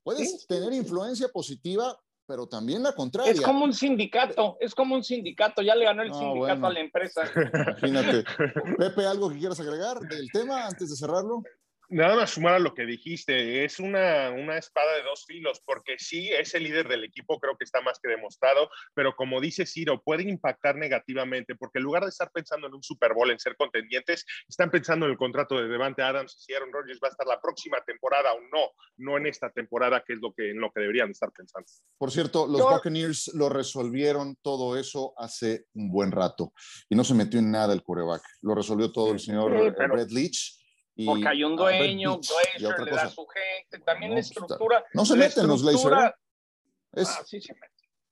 puedes 0.03 0.47
tener 0.47 0.73
influencia 0.73 1.27
positiva 1.29 1.97
pero 2.29 2.45
también 2.45 2.83
la 2.83 2.93
contraria. 2.93 3.31
Es 3.31 3.41
como 3.41 3.65
un 3.65 3.73
sindicato, 3.73 4.55
es 4.59 4.75
como 4.75 4.93
un 4.93 5.03
sindicato, 5.03 5.63
ya 5.63 5.73
le 5.73 5.85
ganó 5.85 6.03
el 6.03 6.13
sindicato 6.13 6.67
a 6.67 6.71
la 6.71 6.79
empresa. 6.79 7.23
Imagínate. 7.35 8.23
Pepe, 8.77 9.07
¿algo 9.07 9.31
que 9.31 9.39
quieras 9.39 9.59
agregar 9.59 9.99
del 10.01 10.29
tema 10.31 10.67
antes 10.67 10.91
de 10.91 10.95
cerrarlo? 10.95 11.41
Nada 11.91 12.15
más 12.15 12.29
sumar 12.29 12.53
a 12.53 12.59
lo 12.59 12.75
que 12.75 12.85
dijiste, 12.85 13.65
es 13.65 13.79
una, 13.79 14.29
una, 14.29 14.59
espada 14.59 14.95
de 14.95 15.01
dos 15.01 15.25
filos, 15.25 15.59
porque 15.65 15.95
sí, 15.97 16.29
es 16.29 16.53
el 16.53 16.63
líder 16.63 16.87
del 16.87 17.03
equipo, 17.03 17.39
creo 17.39 17.57
que 17.57 17.63
está 17.63 17.81
más 17.81 17.99
que 17.99 18.09
demostrado, 18.09 18.69
pero 18.93 19.15
como 19.15 19.41
dice 19.41 19.65
Ciro, 19.65 19.99
puede 20.03 20.21
impactar 20.29 20.75
negativamente, 20.75 21.55
porque 21.55 21.79
en 21.79 21.85
lugar 21.85 22.03
de 22.03 22.09
estar 22.09 22.29
pensando 22.31 22.67
en 22.67 22.75
un 22.75 22.83
Super 22.83 23.15
Bowl, 23.15 23.31
en 23.31 23.39
ser 23.39 23.55
contendientes, 23.57 24.23
están 24.47 24.69
pensando 24.69 25.07
en 25.07 25.13
el 25.13 25.17
contrato 25.17 25.59
de 25.59 25.67
Devante 25.67 26.03
Adams, 26.03 26.35
si 26.37 26.53
Aaron 26.53 26.71
Rodgers 26.71 26.99
va 27.03 27.07
a 27.07 27.11
estar 27.11 27.25
la 27.25 27.41
próxima 27.41 27.81
temporada 27.83 28.33
o 28.33 28.39
no, 28.39 28.69
no 28.97 29.17
en 29.17 29.25
esta 29.25 29.49
temporada, 29.49 30.03
que 30.05 30.13
es 30.13 30.19
lo 30.21 30.31
que, 30.31 30.51
en 30.51 30.61
lo 30.61 30.71
que 30.71 30.81
deberían 30.81 31.09
estar 31.09 31.31
pensando. 31.31 31.67
Por 31.97 32.11
cierto, 32.11 32.45
los 32.45 32.61
Buccaneers 32.61 33.31
lo 33.33 33.49
resolvieron 33.49 34.35
todo 34.43 34.77
eso 34.77 35.15
hace 35.17 35.65
un 35.73 35.91
buen 35.91 36.11
rato, 36.11 36.53
y 36.87 36.95
no 36.95 37.03
se 37.03 37.15
metió 37.15 37.39
en 37.39 37.49
nada 37.49 37.73
el 37.73 37.81
coreback, 37.81 38.21
lo 38.43 38.53
resolvió 38.53 38.91
todo 38.91 39.11
el 39.11 39.19
señor 39.19 39.51
Red 39.75 40.09
Leach 40.11 40.58
porque 41.05 41.27
hay 41.27 41.43
un 41.43 41.55
dueño, 41.55 42.19
Glacier 42.19 42.85
le 42.85 42.91
da 42.91 43.09
su 43.09 43.25
gente, 43.25 43.83
también 43.85 44.13
la 44.13 44.19
estructura. 44.19 44.83
No 44.93 45.05
se 45.05 45.15
meten 45.15 45.47
los 45.47 45.63
Glacier. 45.63 45.93
¿eh? 45.93 47.03
Ah, 47.05 47.23
sí 47.25 47.41
se 47.41 47.53
meten. 47.53 47.69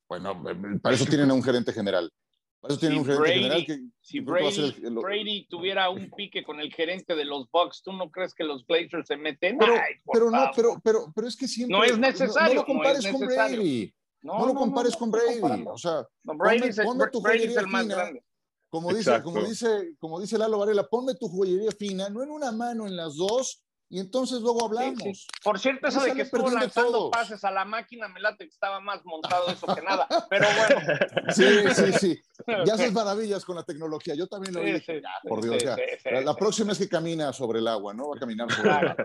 Bueno, 0.08 0.43
eh, 0.50 0.80
para 0.82 0.95
eso 0.95 1.06
tienen 1.06 1.30
a 1.32 1.34
un 1.34 1.43
gerente 1.43 1.73
general. 1.73 2.12
Para 2.60 2.73
eso 2.73 2.80
tienen 2.80 3.00
un 3.00 3.06
gerente 3.06 3.34
general 3.34 3.65
que. 3.65 3.80
Si 4.02 4.19
Brady, 4.19 5.47
tuviera 5.50 5.89
un 5.89 6.10
pique 6.12 6.43
con 6.43 6.60
el 6.60 6.73
gerente 6.73 7.15
de 7.15 7.26
los 7.26 7.50
Bucks, 7.52 7.84
¿tú 7.84 7.93
no 7.93 8.10
crees 8.10 8.34
que 8.34 8.43
los 8.43 8.65
Glazers 8.65 9.08
se 9.08 9.17
meten? 9.17 9.58
Pero, 9.58 9.73
pero 10.12 10.32
no, 10.32 10.52
pero, 10.56 10.82
pero, 10.84 11.12
pero 11.13 11.28
es 11.28 11.36
que 11.36 11.47
siempre. 11.47 11.78
No 11.78 11.84
es 11.84 11.97
necesario. 11.97 12.56
No, 12.56 12.62
lo 12.62 12.65
compares 12.65 13.08
con 13.08 13.19
Brady. 13.19 13.93
No, 14.21 14.45
lo 14.45 14.54
compares 14.54 14.95
con 14.95 15.12
Brady. 15.12 15.65
O 15.67 15.78
sea, 15.78 16.08
Brady 16.23 16.71
tu 17.12 17.21
Brady 17.21 17.43
es 17.43 17.58
el 17.58 17.67
más 17.67 17.88
grande. 17.88 18.23
Como 18.70 18.94
dice, 18.94 19.22
como 19.24 19.42
dice, 19.44 19.96
como 19.98 20.20
dice 20.20 20.38
Lalo 20.38 20.60
Varela, 20.60 20.88
ponme 20.88 21.16
tu 21.16 21.30
joyería 21.30 21.72
fina, 21.72 22.10
no 22.10 22.22
en 22.22 22.32
una 22.32 22.52
mano, 22.52 22.86
en 22.86 22.98
las 22.98 23.16
dos, 23.16 23.64
y 23.90 24.00
entonces 24.00 24.42
luego 24.42 24.66
hablamos. 24.66 25.28
Por 25.42 25.58
cierto, 25.60 25.88
eso 25.88 26.02
de 26.02 26.14
que 26.14 26.24
estuvo 26.24 26.50
lanzando 26.50 27.10
pases 27.10 27.44
a 27.46 27.52
la 27.52 27.64
máquina, 27.64 28.10
me 28.10 28.20
late 28.20 28.44
que 28.44 28.50
estaba 28.50 28.82
más 28.82 29.06
montado 29.06 29.48
eso 29.48 29.66
que 29.74 29.82
nada, 29.82 30.08
pero 30.30 30.46
bueno. 30.58 31.00
Sí, 31.34 31.46
sí, 31.74 31.94
sí. 31.94 32.22
Ya 32.66 32.74
haces 32.74 32.92
maravillas 32.92 33.46
con 33.46 33.56
la 33.56 33.64
tecnología. 33.64 34.14
Yo 34.16 34.28
también 34.28 34.54
lo 34.54 34.62
dije. 34.62 35.02
por 35.24 35.42
Dios, 35.42 35.64
ya. 35.64 35.78
La, 36.22 36.36
próxima 36.36 36.74
es 36.74 36.78
que 36.78 36.90
camina 36.90 37.32
sobre 37.32 37.60
el 37.60 37.68
agua, 37.68 37.94
¿no? 37.94 38.10
Va 38.10 38.18
a 38.18 38.20
caminar 38.20 38.52
sobre 38.52 38.70
el 38.70 38.76
agua. 38.76 38.96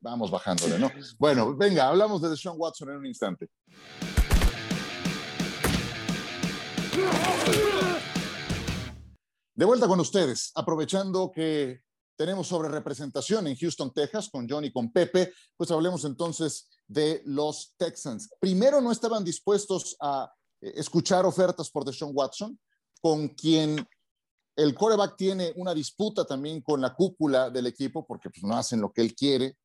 Vamos 0.00 0.30
bajándole, 0.30 0.78
¿no? 0.78 0.92
Bueno, 1.18 1.56
venga, 1.56 1.88
hablamos 1.88 2.20
de 2.20 2.36
Sean 2.36 2.54
Watson 2.56 2.90
en 2.90 2.96
un 2.98 3.06
instante. 3.06 3.48
De 9.58 9.64
vuelta 9.64 9.88
con 9.88 9.98
ustedes, 9.98 10.52
aprovechando 10.54 11.32
que 11.32 11.80
tenemos 12.16 12.46
sobre 12.46 12.68
representación 12.68 13.48
en 13.48 13.56
Houston, 13.56 13.92
Texas, 13.92 14.28
con 14.30 14.48
John 14.48 14.64
y 14.64 14.70
con 14.70 14.92
Pepe, 14.92 15.32
pues 15.56 15.72
hablemos 15.72 16.04
entonces 16.04 16.68
de 16.86 17.22
los 17.24 17.74
Texans. 17.76 18.30
Primero, 18.38 18.80
no 18.80 18.92
estaban 18.92 19.24
dispuestos 19.24 19.96
a 20.00 20.32
eh, 20.60 20.74
escuchar 20.76 21.26
ofertas 21.26 21.70
por 21.72 21.84
Deshaun 21.84 22.12
Watson, 22.14 22.56
con 23.00 23.30
quien 23.30 23.84
el 24.54 24.76
quarterback 24.76 25.16
tiene 25.16 25.52
una 25.56 25.74
disputa 25.74 26.24
también 26.24 26.62
con 26.62 26.80
la 26.80 26.94
cúpula 26.94 27.50
del 27.50 27.66
equipo, 27.66 28.06
porque 28.06 28.30
pues, 28.30 28.44
no 28.44 28.56
hacen 28.56 28.80
lo 28.80 28.92
que 28.92 29.00
él 29.00 29.16
quiere, 29.16 29.58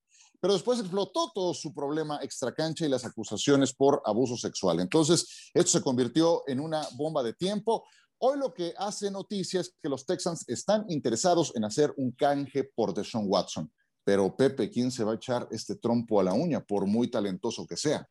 pero 0.43 0.55
después 0.55 0.79
explotó 0.79 1.31
todo 1.33 1.53
su 1.53 1.73
problema 1.73 2.17
extracancha 2.23 2.85
y 2.85 2.89
las 2.89 3.05
acusaciones 3.05 3.73
por 3.73 4.01
abuso 4.03 4.37
sexual. 4.37 4.79
Entonces, 4.79 5.51
esto 5.53 5.71
se 5.71 5.81
convirtió 5.81 6.41
en 6.47 6.59
una 6.59 6.85
bomba 6.97 7.21
de 7.21 7.33
tiempo. 7.33 7.85
Hoy 8.25 8.39
lo 8.39 8.53
que 8.53 8.73
hace 8.77 9.11
noticia 9.11 9.59
es 9.59 9.75
que 9.81 9.89
los 9.89 10.05
Texans 10.05 10.47
están 10.47 10.85
interesados 10.87 11.51
en 11.57 11.65
hacer 11.65 11.93
un 11.97 12.13
canje 12.13 12.63
por 12.63 12.93
Deshaun 12.93 13.25
Watson. 13.27 13.69
Pero 14.05 14.33
Pepe, 14.33 14.69
¿quién 14.69 14.91
se 14.91 15.03
va 15.03 15.11
a 15.11 15.15
echar 15.15 15.45
este 15.51 15.75
trompo 15.75 16.21
a 16.21 16.23
la 16.23 16.33
uña, 16.33 16.63
por 16.63 16.85
muy 16.85 17.11
talentoso 17.11 17.67
que 17.67 17.75
sea? 17.75 18.07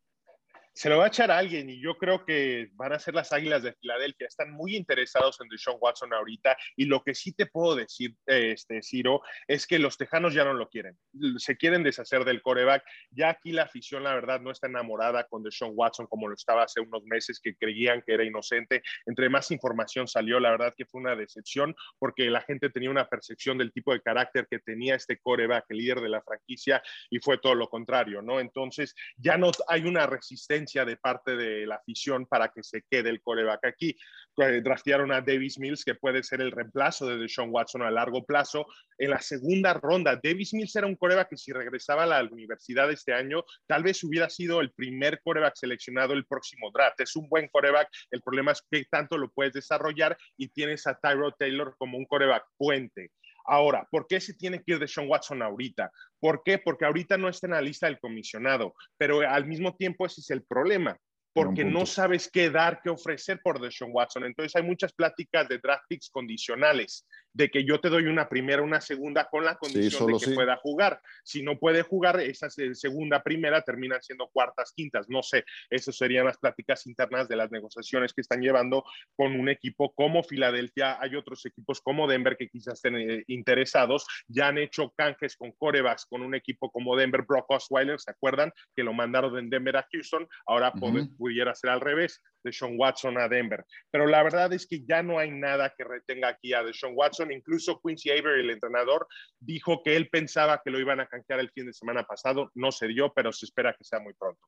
Se 0.75 0.89
lo 0.89 0.99
va 0.99 1.05
a 1.05 1.09
echar 1.09 1.31
a 1.31 1.39
alguien 1.39 1.69
y 1.69 1.81
yo 1.81 1.99
creo 1.99 2.25
que 2.25 2.71
van 2.75 2.93
a 2.93 2.99
ser 2.99 3.15
las 3.15 3.33
Águilas 3.33 3.63
de 3.63 3.75
Filadelfia. 3.75 4.27
Están 4.27 4.53
muy 4.53 4.75
interesados 4.75 5.39
en 5.41 5.49
Deshaun 5.49 5.77
Watson 5.81 6.13
ahorita 6.15 6.57
y 6.77 6.87
lo 6.87 7.03
que 7.03 7.15
sí 7.15 7.33
te 7.33 7.47
puedo 7.47 7.77
decir, 7.77 8.15
este, 8.27 8.83
Ciro, 8.83 9.21
es 9.47 9.67
que 9.67 9.79
los 9.79 9.99
Tejanos 9.99 10.33
ya 10.33 10.45
no 10.45 10.55
lo 10.55 10.69
quieren. 10.71 10.97
Se 11.37 11.57
quieren 11.57 11.83
deshacer 11.83 12.25
del 12.25 12.41
coreback. 12.41 12.85
Ya 13.11 13.31
aquí 13.31 13.53
la 13.53 13.65
afición, 13.65 14.05
la 14.05 14.15
verdad, 14.15 14.41
no 14.41 14.51
está 14.51 14.67
enamorada 14.67 15.25
con 15.25 15.43
Deshaun 15.43 15.73
Watson 15.75 16.07
como 16.07 16.29
lo 16.29 16.35
estaba 16.35 16.63
hace 16.63 16.81
unos 16.81 17.05
meses, 17.05 17.39
que 17.41 17.55
creían 17.55 18.03
que 18.03 18.15
era 18.15 18.25
inocente. 18.25 18.83
Entre 19.05 19.29
más 19.29 19.51
información 19.51 20.09
salió, 20.09 20.41
la 20.41 20.53
verdad 20.53 20.75
que 20.77 20.87
fue 20.87 21.03
una 21.03 21.17
decepción 21.17 21.75
porque 21.99 22.31
la 22.31 22.41
gente 22.41 22.71
tenía 22.71 22.91
una 22.91 23.09
percepción 23.09 23.59
del 23.59 23.73
tipo 23.73 23.93
de 23.93 24.01
carácter 24.01 24.47
que 24.51 24.59
tenía 24.59 24.95
este 24.95 25.19
coreback, 25.19 25.67
el 25.69 25.77
líder 25.77 26.01
de 26.01 26.09
la 26.09 26.23
franquicia, 26.23 26.83
y 27.11 27.19
fue 27.19 27.39
todo 27.39 27.55
lo 27.55 27.69
contrario, 27.69 28.23
¿no? 28.23 28.41
Entonces 28.41 28.95
ya 29.17 29.37
no 29.37 29.51
hay 29.69 29.83
una 29.83 30.07
resistencia 30.07 30.62
de 30.65 30.97
parte 30.97 31.37
de 31.37 31.67
la 31.67 31.77
afición 31.77 32.27
para 32.27 32.49
que 32.49 32.63
se 32.63 32.83
quede 32.89 33.11
el 33.11 33.21
coreback 33.21 33.67
aquí. 33.67 33.97
Eh, 34.39 34.61
draftearon 34.63 35.13
a 35.13 35.21
Davis 35.21 35.59
Mills, 35.59 35.85
que 35.85 35.95
puede 35.95 36.23
ser 36.23 36.41
el 36.41 36.53
reemplazo 36.53 37.07
de 37.07 37.19
Deshaun 37.19 37.51
Watson 37.51 37.83
a 37.83 37.91
largo 37.91 38.25
plazo. 38.25 38.67
En 38.97 39.11
la 39.11 39.21
segunda 39.21 39.75
ronda, 39.75 40.19
Davis 40.23 40.55
Mills 40.55 40.75
era 40.77 40.87
un 40.87 40.97
coreback 40.97 41.31
que 41.31 41.37
si 41.37 41.53
regresaba 41.53 42.05
a 42.05 42.07
la 42.07 42.23
universidad 42.23 42.91
este 42.91 43.13
año, 43.13 43.45
tal 43.67 43.83
vez 43.83 44.03
hubiera 44.05 44.31
sido 44.31 44.61
el 44.61 44.73
primer 44.73 45.21
coreback 45.23 45.57
seleccionado 45.57 46.15
el 46.15 46.25
próximo 46.25 46.71
draft. 46.73 47.01
Es 47.01 47.17
un 47.17 47.29
buen 47.29 47.49
coreback, 47.49 47.89
el 48.11 48.23
problema 48.23 48.53
es 48.53 48.63
que 48.71 48.85
tanto 48.91 49.19
lo 49.19 49.31
puedes 49.31 49.53
desarrollar 49.53 50.17
y 50.37 50.49
tienes 50.49 50.87
a 50.87 50.95
Tyro 50.95 51.33
Taylor 51.33 51.75
como 51.77 51.99
un 51.99 52.07
coreback 52.07 52.45
puente. 52.57 53.11
Ahora, 53.45 53.87
¿por 53.91 54.07
qué 54.07 54.21
se 54.21 54.35
tiene 54.35 54.63
que 54.63 54.73
ir 54.73 54.79
de 54.79 54.89
Sean 54.89 55.09
Watson 55.09 55.43
ahorita? 55.43 55.91
¿Por 56.21 56.43
qué? 56.45 56.59
Porque 56.59 56.85
ahorita 56.85 57.17
no 57.17 57.29
está 57.29 57.47
en 57.47 57.53
la 57.53 57.63
lista 57.63 57.87
del 57.87 58.01
comisionado, 58.01 58.75
pero 58.97 59.21
al 59.21 59.47
mismo 59.47 59.77
tiempo 59.77 60.07
ese 60.07 60.21
es 60.21 60.31
el 60.31 60.45
problema 60.45 60.97
porque 61.33 61.65
no 61.65 61.87
sabes 61.87 62.31
qué 62.31 62.51
dar, 62.51 62.81
qué 62.83 62.91
ofrecer 62.91 63.41
por 63.43 63.61
Deshaun 63.61 63.91
Watson. 63.93 64.25
Entonces 64.25 64.55
hay 64.55 64.63
muchas 64.63 64.93
pláticas 64.93 65.49
de 65.49 65.59
draft 65.59 65.85
picks 65.89 66.11
condicionales, 66.11 67.07
de 67.33 67.49
que 67.49 67.65
yo 67.65 67.81
te 67.81 67.89
doy 67.89 68.05
una 68.05 68.29
primera, 68.29 68.63
una 68.63 68.81
segunda 68.81 69.29
con 69.31 69.45
la 69.45 69.57
condición 69.57 70.13
de 70.13 70.19
que 70.19 70.33
pueda 70.33 70.57
jugar. 70.57 71.01
Si 71.25 71.43
no 71.43 71.59
puede 71.59 71.83
jugar, 71.83 72.21
esa 72.21 72.51
segunda, 72.51 73.23
primera 73.23 73.63
terminan 73.63 74.03
siendo 74.03 74.29
cuartas, 74.29 74.73
quintas. 74.77 75.09
No 75.09 75.23
sé, 75.23 75.45
esas 75.71 75.97
serían 75.97 76.27
las 76.27 76.37
pláticas 76.37 76.87
internas 76.87 77.29
de 77.29 77.37
las 77.37 77.51
negociaciones 77.51 78.13
que 78.13 78.21
están 78.21 78.43
llevando 78.43 78.85
con 79.17 79.39
un 79.39 79.49
equipo 79.49 79.93
como 79.95 80.23
Filadelfia. 80.23 81.01
Hay 81.01 81.17
otros 81.17 81.47
equipos 81.47 81.81
como 81.81 82.07
Denver 82.07 82.37
que 82.37 82.49
quizás 82.49 82.75
estén 82.75 82.97
eh, 82.97 83.25
interesados. 83.29 84.07
Ya 84.29 84.49
han 84.49 84.59
hecho 84.59 84.93
canjes 84.97 85.37
con 85.37 85.53
corebacks 85.53 86.07
con 86.07 86.23
un 86.23 86.35
equipo 86.35 86.71
como 86.71 86.97
Denver, 86.97 87.23
Brock 87.23 87.51
Osweiler, 87.51 87.99
¿se 87.99 88.11
acuerdan? 88.11 88.53
Que 88.77 88.83
lo 88.83 88.93
mandaron 88.93 89.33
de 89.35 89.57
Denver 89.57 89.77
a 89.79 89.87
Houston. 89.91 90.29
Ahora 90.47 90.73
pudiera 91.23 91.55
ser 91.55 91.71
al 91.71 91.81
revés, 91.81 92.21
de 92.43 92.53
Sean 92.53 92.75
Watson 92.77 93.17
a 93.17 93.29
Denver. 93.29 93.65
Pero 93.93 94.07
la 94.07 94.25
verdad 94.25 94.53
es 94.53 94.67
que 94.67 94.85
ya 94.85 95.05
no 95.05 95.21
hay 95.21 95.31
nada 95.31 95.73
que 95.77 95.85
retenga 95.85 96.29
aquí 96.29 96.53
a 96.53 96.65
Sean 96.73 96.95
Watson. 96.97 97.31
Incluso 97.31 97.81
Quincy 97.81 98.11
Avery, 98.11 98.41
el 98.41 98.51
entrenador, 98.51 99.07
dijo 99.39 99.83
que 99.85 99.95
él 99.95 100.09
pensaba 100.09 100.61
que 100.65 100.73
lo 100.73 100.81
iban 100.81 100.99
a 100.99 101.07
canjear 101.07 101.39
el 101.39 101.51
fin 101.51 101.67
de 101.67 101.73
semana 101.73 102.03
pasado. 102.03 102.51
No 102.55 102.73
se 102.73 102.89
dio, 102.89 103.13
pero 103.15 103.31
se 103.31 103.47
espera 103.47 103.75
que 103.79 103.85
sea 103.85 104.01
muy 104.01 104.15
pronto. 104.15 104.41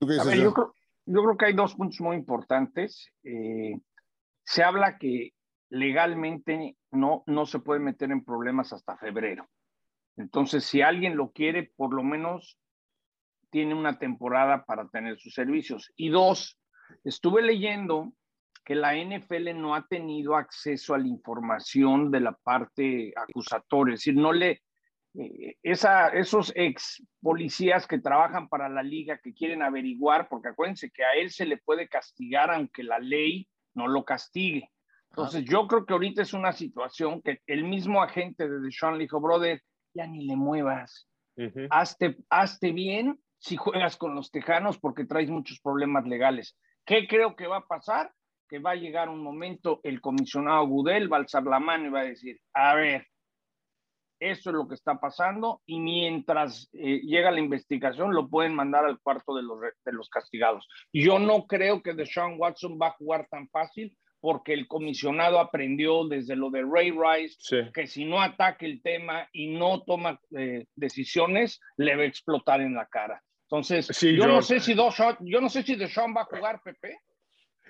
yo, 0.00 0.54
creo, 0.54 1.36
que 1.36 1.44
hay 1.44 1.52
dos 1.52 1.74
puntos 1.74 2.00
muy 2.00 2.16
importantes. 2.16 3.12
Eh, 3.24 3.78
se 4.44 4.62
habla 4.62 4.96
que 4.96 5.34
legalmente 5.68 6.78
no, 6.92 7.24
no 7.26 7.44
se 7.44 7.58
puede 7.58 7.80
meter 7.80 8.10
en 8.10 8.24
problemas 8.24 8.72
hasta 8.72 8.96
febrero. 8.96 9.46
Entonces, 10.16 10.64
si 10.64 10.80
alguien 10.80 11.16
lo 11.16 11.32
quiere, 11.32 11.70
por 11.76 11.92
lo 11.92 12.02
menos 12.02 12.58
tiene 13.50 13.74
una 13.74 13.98
temporada 13.98 14.64
para 14.64 14.88
tener 14.88 15.18
sus 15.18 15.34
servicios. 15.34 15.92
Y 15.96 16.08
dos, 16.08 16.58
estuve 17.04 17.42
leyendo 17.42 18.12
que 18.64 18.74
la 18.74 18.94
NFL 18.94 19.54
no 19.56 19.74
ha 19.74 19.86
tenido 19.86 20.36
acceso 20.36 20.94
a 20.94 20.98
la 20.98 21.08
información 21.08 22.10
de 22.10 22.20
la 22.20 22.32
parte 22.32 23.12
acusatoria, 23.16 23.94
es 23.94 24.00
decir, 24.00 24.14
no 24.14 24.32
le, 24.32 24.62
eh, 25.14 25.56
esa, 25.62 26.08
esos 26.08 26.52
ex 26.54 27.02
policías 27.20 27.86
que 27.86 27.98
trabajan 27.98 28.48
para 28.48 28.68
la 28.68 28.82
liga, 28.82 29.20
que 29.22 29.32
quieren 29.32 29.62
averiguar, 29.62 30.28
porque 30.28 30.48
acuérdense 30.48 30.90
que 30.90 31.02
a 31.02 31.14
él 31.14 31.30
se 31.30 31.46
le 31.46 31.56
puede 31.56 31.88
castigar 31.88 32.50
aunque 32.50 32.82
la 32.82 32.98
ley 32.98 33.48
no 33.74 33.88
lo 33.88 34.04
castigue. 34.04 34.70
Entonces, 35.10 35.44
yo 35.44 35.66
creo 35.66 35.86
que 35.86 35.94
ahorita 35.94 36.20
es 36.22 36.34
una 36.34 36.52
situación 36.52 37.22
que 37.22 37.40
el 37.46 37.64
mismo 37.64 38.02
agente 38.02 38.48
de 38.48 38.60
Deshaun 38.60 38.98
le 38.98 39.04
dijo, 39.04 39.20
brother, 39.20 39.62
ya 39.94 40.06
ni 40.06 40.26
le 40.26 40.36
muevas, 40.36 41.08
hazte, 41.70 42.18
hazte 42.28 42.72
bien 42.72 43.18
si 43.38 43.56
juegas 43.56 43.96
con 43.96 44.14
los 44.14 44.30
Tejanos 44.30 44.78
porque 44.78 45.04
traes 45.04 45.30
muchos 45.30 45.60
problemas 45.60 46.06
legales. 46.06 46.56
¿Qué 46.84 47.06
creo 47.06 47.36
que 47.36 47.46
va 47.46 47.58
a 47.58 47.66
pasar? 47.66 48.12
Que 48.48 48.58
va 48.58 48.72
a 48.72 48.76
llegar 48.76 49.08
un 49.08 49.22
momento, 49.22 49.80
el 49.82 50.00
comisionado 50.00 50.66
Gudel 50.66 51.12
va 51.12 51.18
a 51.18 51.20
alzar 51.20 51.44
la 51.44 51.60
mano 51.60 51.86
y 51.86 51.90
va 51.90 52.00
a 52.00 52.04
decir, 52.04 52.40
a 52.54 52.74
ver, 52.74 53.06
eso 54.20 54.50
es 54.50 54.56
lo 54.56 54.66
que 54.66 54.74
está 54.74 54.98
pasando 54.98 55.62
y 55.66 55.78
mientras 55.78 56.68
eh, 56.72 57.00
llega 57.02 57.30
la 57.30 57.40
investigación 57.40 58.14
lo 58.14 58.28
pueden 58.28 58.54
mandar 58.54 58.84
al 58.84 58.98
cuarto 59.00 59.34
de 59.36 59.42
los, 59.42 59.60
de 59.60 59.92
los 59.92 60.08
castigados. 60.08 60.66
Yo 60.92 61.18
no 61.18 61.46
creo 61.46 61.82
que 61.82 61.94
Deshaun 61.94 62.36
Watson 62.38 62.78
va 62.80 62.88
a 62.88 62.96
jugar 62.98 63.28
tan 63.30 63.48
fácil 63.48 63.96
porque 64.20 64.52
el 64.52 64.66
comisionado 64.66 65.38
aprendió 65.38 66.06
desde 66.08 66.34
lo 66.34 66.50
de 66.50 66.62
Ray 66.62 66.90
Rice 66.90 67.70
que 67.72 67.86
si 67.86 68.04
no 68.04 68.20
ataca 68.20 68.66
el 68.66 68.82
tema 68.82 69.28
y 69.32 69.56
no 69.56 69.82
toma 69.84 70.18
eh, 70.36 70.66
decisiones, 70.74 71.60
le 71.76 71.94
va 71.94 72.02
a 72.02 72.06
explotar 72.06 72.60
en 72.60 72.74
la 72.74 72.86
cara. 72.86 73.22
Entonces, 73.50 73.88
yo, 74.00 74.26
no 74.26 74.42
sé 74.42 74.60
si 74.60 74.74
yo 74.74 75.40
no 75.40 75.48
sé 75.48 75.62
si 75.62 75.74
Deshaun 75.74 76.14
va 76.14 76.20
a 76.20 76.24
jugar, 76.26 76.60
Pepe. 76.62 76.98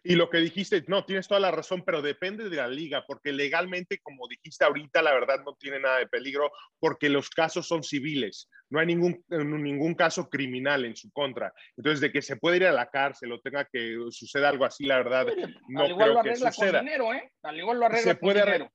Y 0.03 0.17
lo 0.17 0.29
que 0.29 0.39
dijiste, 0.39 0.85
no, 0.89 1.05
tienes 1.05 1.29
toda 1.29 1.39
la 1.39 1.53
razón, 1.53 1.83
pero 1.85 2.03
depende 2.03 2.49
de 2.49 2.57
la 2.57 2.67
liga, 2.67 3.05
porque 3.07 3.33
legalmente, 3.33 3.99
como 3.99 4.27
dijiste 4.29 4.65
ahorita, 4.65 5.03
la 5.03 5.13
verdad 5.13 5.43
no 5.45 5.55
tiene 5.55 5.81
nada 5.81 5.99
de 5.99 6.07
peligro, 6.07 6.51
porque 6.81 7.09
los 7.09 7.31
casos 7.31 7.67
son 7.67 7.83
civiles, 7.83 8.49
no 8.71 8.81
hay 8.81 8.87
ningún, 8.87 9.25
ningún 9.29 9.95
caso 9.95 10.29
criminal 10.29 10.85
en 10.85 10.97
su 10.97 11.11
contra. 11.13 11.53
Entonces, 11.77 12.01
de 12.01 12.11
que 12.11 12.23
se 12.23 12.37
puede 12.37 12.57
ir 12.57 12.67
a 12.67 12.73
la 12.73 12.91
cárcel 12.91 13.33
o 13.33 13.41
tenga 13.41 13.65
que 13.65 13.97
suceder 14.11 14.47
algo 14.47 14.65
así, 14.65 14.85
la 14.85 14.97
verdad, 14.97 15.27
no 15.69 15.83
Al 15.83 15.91
igual 15.91 16.11
creo 16.11 16.15
lo 16.15 16.23
que 16.23 16.37
suceda. 16.37 16.79
Con 16.79 16.87
dinero, 16.87 17.15
¿eh? 17.15 17.33
Al 17.43 17.59
igual 17.59 17.79
lo 17.79 17.87
arregla 17.87 18.13
se 18.13 18.15
puede 18.17 18.41
con 18.41 18.53
dinero. 18.53 18.73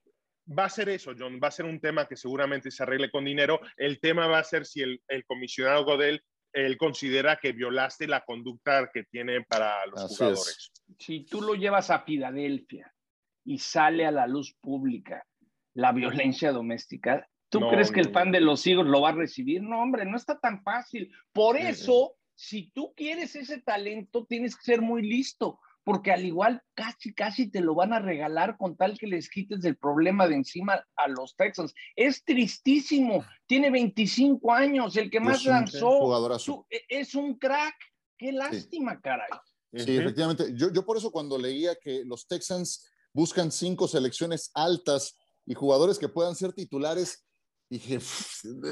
Va 0.58 0.66
a 0.66 0.70
ser 0.70 0.90
eso, 0.90 1.14
John, 1.18 1.40
va 1.42 1.48
a 1.48 1.52
ser 1.52 1.66
un 1.66 1.80
tema 1.80 2.06
que 2.06 2.18
seguramente 2.18 2.70
se 2.70 2.84
arregle 2.84 3.10
con 3.10 3.24
dinero. 3.24 3.62
El 3.78 4.00
tema 4.00 4.28
va 4.28 4.40
a 4.40 4.44
ser 4.44 4.66
si 4.66 4.82
el, 4.82 5.02
el 5.08 5.26
comisionado 5.26 5.86
Godel 5.86 6.22
él 6.54 6.78
considera 6.78 7.40
que 7.42 7.52
violaste 7.52 8.08
la 8.08 8.22
conducta 8.22 8.90
que 8.94 9.04
tiene 9.04 9.42
para 9.42 9.86
los 9.88 10.18
jugadores. 10.18 10.72
Si 11.00 11.26
tú 11.26 11.42
lo 11.42 11.56
llevas 11.56 11.90
a 11.90 12.04
Filadelfia 12.04 12.94
y 13.44 13.58
sale 13.60 14.06
a 14.06 14.12
la 14.12 14.28
luz 14.28 14.56
pública 14.62 15.26
la 15.74 15.92
violencia 15.92 16.52
doméstica, 16.52 17.28
¿tú 17.50 17.68
crees 17.70 17.92
que 17.92 18.00
el 18.00 18.12
fan 18.12 18.32
de 18.32 18.42
los 18.42 18.66
Eagles 18.68 18.88
lo 18.88 19.02
va 19.02 19.10
a 19.10 19.14
recibir? 19.14 19.64
No, 19.64 19.82
hombre, 19.82 20.06
no 20.06 20.16
está 20.16 20.40
tan 20.40 20.62
fácil. 20.64 21.12
Por 21.32 21.58
eso, 21.58 22.16
si 22.36 22.70
tú 22.72 22.94
quieres 22.96 23.36
ese 23.36 23.62
talento, 23.62 24.26
tienes 24.26 24.56
que 24.56 24.64
ser 24.64 24.82
muy 24.82 25.02
listo 25.02 25.60
porque 25.84 26.12
al 26.12 26.26
igual 26.26 26.62
casi, 26.74 27.14
casi 27.14 27.50
te 27.50 27.62
lo 27.62 27.76
van 27.76 27.94
a 27.94 28.00
regalar 28.00 28.58
con 28.58 28.76
tal 28.76 28.98
que 28.98 29.08
les 29.08 29.30
quites 29.30 29.64
el 29.66 29.78
problema 29.78 30.28
de 30.28 30.36
encima 30.36 30.84
a 30.96 31.08
los 31.08 31.36
Texans. 31.36 31.74
Es 31.96 32.24
tristísimo, 32.24 33.26
tiene 33.46 33.70
25 33.70 34.52
años, 34.54 34.96
el 34.98 35.10
que 35.10 35.20
más 35.20 35.46
lanzó. 35.46 36.66
E, 36.70 36.82
es 36.88 37.16
un 37.16 37.38
crack, 37.38 37.76
qué 38.18 38.32
lástima, 38.32 39.00
caray. 39.02 39.30
Sí, 39.74 39.98
efectivamente. 39.98 40.54
Yo, 40.56 40.72
yo 40.72 40.86
por 40.86 40.98
eso 40.98 41.12
cuando 41.12 41.38
leía 41.38 41.76
que 41.76 42.04
los 42.06 42.28
Texans 42.28 42.90
buscan 43.12 43.52
cinco 43.52 43.88
selecciones 43.88 44.52
altas 44.54 45.18
y 45.46 45.54
jugadores 45.54 46.00
que 46.00 46.10
puedan 46.10 46.36
ser 46.36 46.54
titulares, 46.54 47.26
dije, 47.70 48.00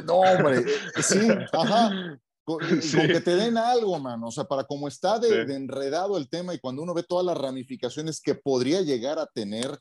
no, 0.06 0.20
hombre, 0.20 0.66
sí, 1.02 1.28
ajá, 1.52 1.92
con, 2.44 2.60
que 2.60 3.22
te 3.22 3.36
den 3.36 3.58
algo, 3.58 4.00
mano. 4.00 4.28
O 4.28 4.32
sea, 4.32 4.46
para 4.46 4.64
cómo 4.64 4.88
está 4.88 5.20
de, 5.20 5.42
enredado 5.54 6.18
el 6.18 6.30
tema 6.30 6.54
y 6.54 6.60
cuando 6.60 6.82
uno 6.82 6.94
ve 6.94 7.04
todas 7.04 7.26
las 7.26 7.38
ramificaciones 7.38 8.22
que 8.22 8.36
podría 8.36 8.82
llegar 8.82 9.20
a 9.20 9.28
tener. 9.28 9.78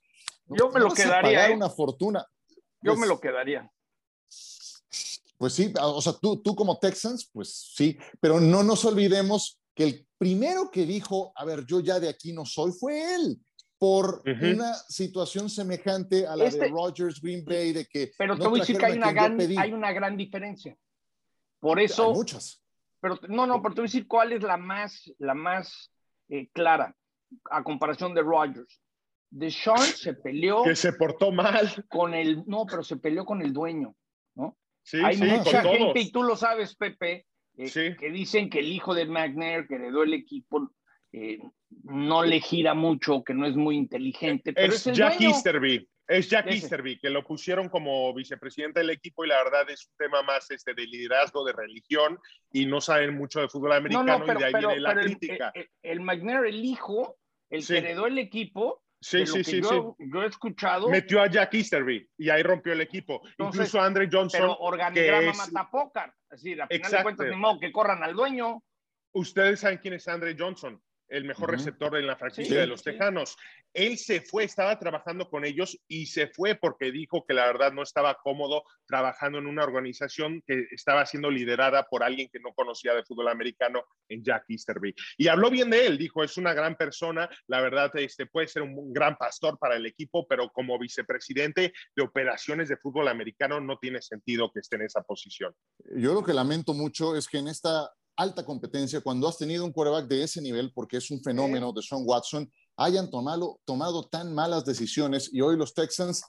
Yo 0.47 0.71
me 0.71 0.81
lo 0.81 0.93
quedaría. 0.93 1.49
¿eh? 1.49 1.55
una 1.55 1.71
fortuna. 1.71 2.27
Yo 2.83 2.93
me 2.93 2.99
pues 2.99 3.09
lo 3.09 3.21
quedaría. 3.21 3.71
Pues 5.39 5.55
sí, 5.55 5.73
o 5.81 6.03
sea, 6.03 6.13
tú, 6.21 6.43
tú 6.43 6.55
como 6.55 6.79
Texans, 6.79 7.31
pues 7.33 7.73
sí, 7.75 7.99
pero 8.21 8.41
no 8.41 8.63
nos 8.63 8.85
olvidemos 8.85 9.59
que 9.75 9.85
el 9.85 10.07
primero 10.19 10.71
que 10.71 10.85
dijo, 10.85 11.33
a 11.35 11.47
ver, 11.47 11.65
yo 11.65 11.81
ya 11.81 11.99
de 11.99 12.11
aquí 12.11 12.33
no 12.33 12.45
soy, 12.45 12.73
fue 12.73 13.15
él 13.15 13.41
por 13.81 14.23
una 14.27 14.75
situación 14.75 15.49
semejante 15.49 16.27
a 16.27 16.37
la 16.37 16.45
de 16.45 16.51
este 16.51 16.69
Rogers 16.69 17.19
Green 17.19 17.43
Bay, 17.43 17.73
de 17.73 17.87
que... 17.87 18.13
Pero 18.19 18.37
te 18.37 18.47
voy 18.47 18.61
a 18.61 18.63
decir 18.63 18.77
que 18.77 18.85
hay 18.85 18.99
una, 18.99 19.11
gran, 19.11 19.41
hay 19.41 19.73
una 19.73 19.91
gran 19.95 20.19
diferencia. 20.19 20.77
Por 21.61 21.79
eso. 21.79 22.13
muchas. 22.13 22.63
Pero 23.01 23.19
no, 23.29 23.47
no, 23.47 23.63
pero 23.63 23.75
te 23.75 23.81
voy 23.81 23.87
a 23.87 23.91
decir 23.91 24.07
cuál 24.07 24.33
es 24.33 24.43
la 24.43 24.57
más, 24.57 25.11
la 25.19 25.35
más 25.35 25.93
eh, 26.29 26.49
clara 26.53 26.95
a 27.51 27.63
comparación 27.63 28.15
de 28.15 28.23
Rogers. 28.23 28.83
Sean 29.51 29.79
se 29.79 30.15
peleó. 30.15 30.65
Que 30.65 30.75
se 30.75 30.93
portó 30.93 31.31
mal. 31.31 31.87
Con 31.89 32.15
el. 32.15 32.45
No, 32.47 32.67
pero 32.67 32.83
se 32.83 32.97
peleó 32.97 33.25
con 33.25 33.43
el 33.43 33.53
dueño, 33.53 33.95
¿no? 34.35 34.57
Sí, 34.83 34.99
Hay 35.05 35.17
mucha 35.19 35.63
gente, 35.63 36.01
y 36.01 36.11
tú 36.11 36.23
lo 36.23 36.37
sabes, 36.37 36.75
Pepe, 36.75 37.27
eh, 37.57 37.97
que 37.99 38.11
dicen 38.11 38.49
que 38.49 38.61
el 38.61 38.73
hijo 38.73 38.95
de 38.95 39.07
McNair, 39.07 39.67
que 39.67 39.75
heredó 39.75 40.03
el 40.03 40.15
equipo, 40.15 40.73
eh, 41.13 41.39
no 41.85 42.25
le 42.25 42.41
gira 42.41 42.75
mucho, 42.75 43.23
que 43.23 43.35
no 43.35 43.47
es 43.47 43.57
muy 43.57 43.77
inteligente. 43.77 44.53
Pero 44.53 44.73
es, 44.73 44.85
Jack 44.85 45.21
Easterby. 45.21 45.89
Es 46.11 46.29
Jack 46.29 46.49
Easterby, 46.49 46.99
que 46.99 47.09
lo 47.09 47.25
pusieron 47.25 47.69
como 47.69 48.13
vicepresidente 48.13 48.81
del 48.81 48.91
equipo 48.91 49.25
y 49.25 49.29
la 49.29 49.45
verdad 49.45 49.71
es 49.71 49.87
un 49.87 49.95
tema 49.97 50.23
más 50.25 50.51
este, 50.51 50.75
de 50.75 50.85
liderazgo, 50.85 51.45
de 51.45 51.53
religión 51.53 52.19
y 52.51 52.67
no 52.67 52.81
saben 52.81 53.15
mucho 53.17 53.41
de 53.41 53.49
fútbol 53.49 53.75
americano 53.75 54.25
y 54.27 54.37
de 54.37 54.45
ahí 54.45 54.53
viene 54.53 54.81
la 54.81 54.95
crítica. 54.97 55.53
El, 55.81 56.01
McNair, 56.01 56.47
el 56.47 56.65
hijo, 56.65 57.17
el 57.49 57.65
que 57.65 57.79
heredó 57.79 58.07
el 58.09 58.19
equipo, 58.19 58.83
Sí, 59.03 59.25
sí, 59.25 59.43
sí, 59.43 59.63
yo, 59.63 59.97
yo, 59.99 60.23
he 60.23 60.27
escuchado. 60.27 60.91
Metió 60.91 61.23
a 61.23 61.27
Jack 61.27 61.55
Easterby 61.55 62.07
y 62.19 62.29
ahí 62.29 62.43
rompió 62.43 62.75
el 62.75 62.83
equipo. 62.83 63.23
Incluso 63.39 63.81
Andre 63.81 64.11
Johnson. 64.13 64.41
Pero 64.43 64.59
organigrama 64.59 65.31
es... 65.31 65.53
mata 65.53 66.15
Es 66.31 66.43
decir, 66.43 66.61
a 66.61 66.67
final 66.67 66.91
de 66.91 67.03
cuentas, 67.03 67.27
ni 67.29 67.37
modo 67.37 67.59
que 67.61 67.73
corran 67.73 68.03
al 68.03 68.15
dueño. 68.15 68.63
Ustedes 69.13 69.61
saben 69.61 69.79
quién 69.79 69.95
es 69.95 70.07
Andre 70.07 70.37
Johnson 70.39 70.83
el 71.11 71.25
mejor 71.25 71.51
receptor 71.51 71.97
en 71.97 72.07
la 72.07 72.17
franquicia 72.17 72.61
de 72.61 72.67
los 72.67 72.83
Tejanos. 72.83 73.37
Él 73.73 73.99
se 73.99 74.21
fue, 74.21 74.45
estaba 74.45 74.79
trabajando 74.79 75.29
con 75.29 75.45
ellos 75.45 75.79
y 75.87 76.07
se 76.07 76.29
fue 76.29 76.55
porque 76.55 76.91
dijo 76.91 77.25
que 77.27 77.35
la 77.35 77.47
verdad 77.47 77.73
no 77.73 77.83
estaba 77.83 78.19
cómodo 78.23 78.65
trabajando 78.87 79.39
en 79.39 79.47
una 79.47 79.65
organización 79.65 80.43
que 80.47 80.67
estaba 80.71 81.07
siendo 81.07 81.31
liderada 81.31 81.87
por 81.89 82.03
alguien 82.03 82.29
que 82.33 82.41
no 82.41 82.53
conocía 82.55 82.95
de 82.95 83.05
fútbol 83.05 83.29
americano 83.29 83.85
en 84.09 84.25
Jack 84.25 84.45
Easterby. 84.49 84.95
Y 85.19 85.29
habló 85.29 85.51
bien 85.51 85.71
de 85.71 85.87
él, 85.87 85.99
dijo, 85.99 86.25
es 86.25 86.37
una 86.37 86.55
gran 86.55 86.77
persona, 86.77 87.29
la 87.47 87.61
verdad 87.61 87.91
este, 87.97 88.27
puede 88.27 88.49
ser 88.49 88.63
un 88.63 88.93
gran 88.93 89.17
pastor 89.17 89.59
para 89.59 89.77
el 89.77 89.87
equipo, 89.87 90.27
pero 90.27 90.51
como 90.51 90.79
vicepresidente 90.79 91.73
de 91.95 92.03
operaciones 92.03 92.69
de 92.69 92.77
fútbol 92.77 93.09
americano 93.09 93.61
no 93.61 93.79
tiene 93.79 94.01
sentido 94.01 94.51
que 94.53 94.61
esté 94.61 94.77
en 94.77 94.83
esa 94.83 95.03
posición. 95.03 95.55
Yo 95.97 96.15
lo 96.15 96.25
que 96.25 96.33
lamento 96.33 96.75
mucho 96.75 97.17
es 97.17 97.29
que 97.29 97.39
en 97.39 97.49
esta 97.49 97.91
alta 98.21 98.45
competencia, 98.45 99.01
cuando 99.01 99.27
has 99.27 99.39
tenido 99.39 99.65
un 99.65 99.73
quarterback 99.73 100.07
de 100.07 100.23
ese 100.23 100.43
nivel, 100.43 100.73
porque 100.75 100.99
es 100.99 101.11
un 101.11 101.23
fenómeno 101.23 101.73
de 101.73 101.83
Sean 101.83 102.03
Watson, 102.05 102.51
hayan 102.77 103.11
tomado, 103.11 103.61
tomado 103.65 104.03
tan 104.09 104.35
malas 104.35 104.65
decisiones 104.65 105.31
y 105.33 105.41
hoy 105.41 105.57
los 105.57 105.73
Texans 105.73 106.23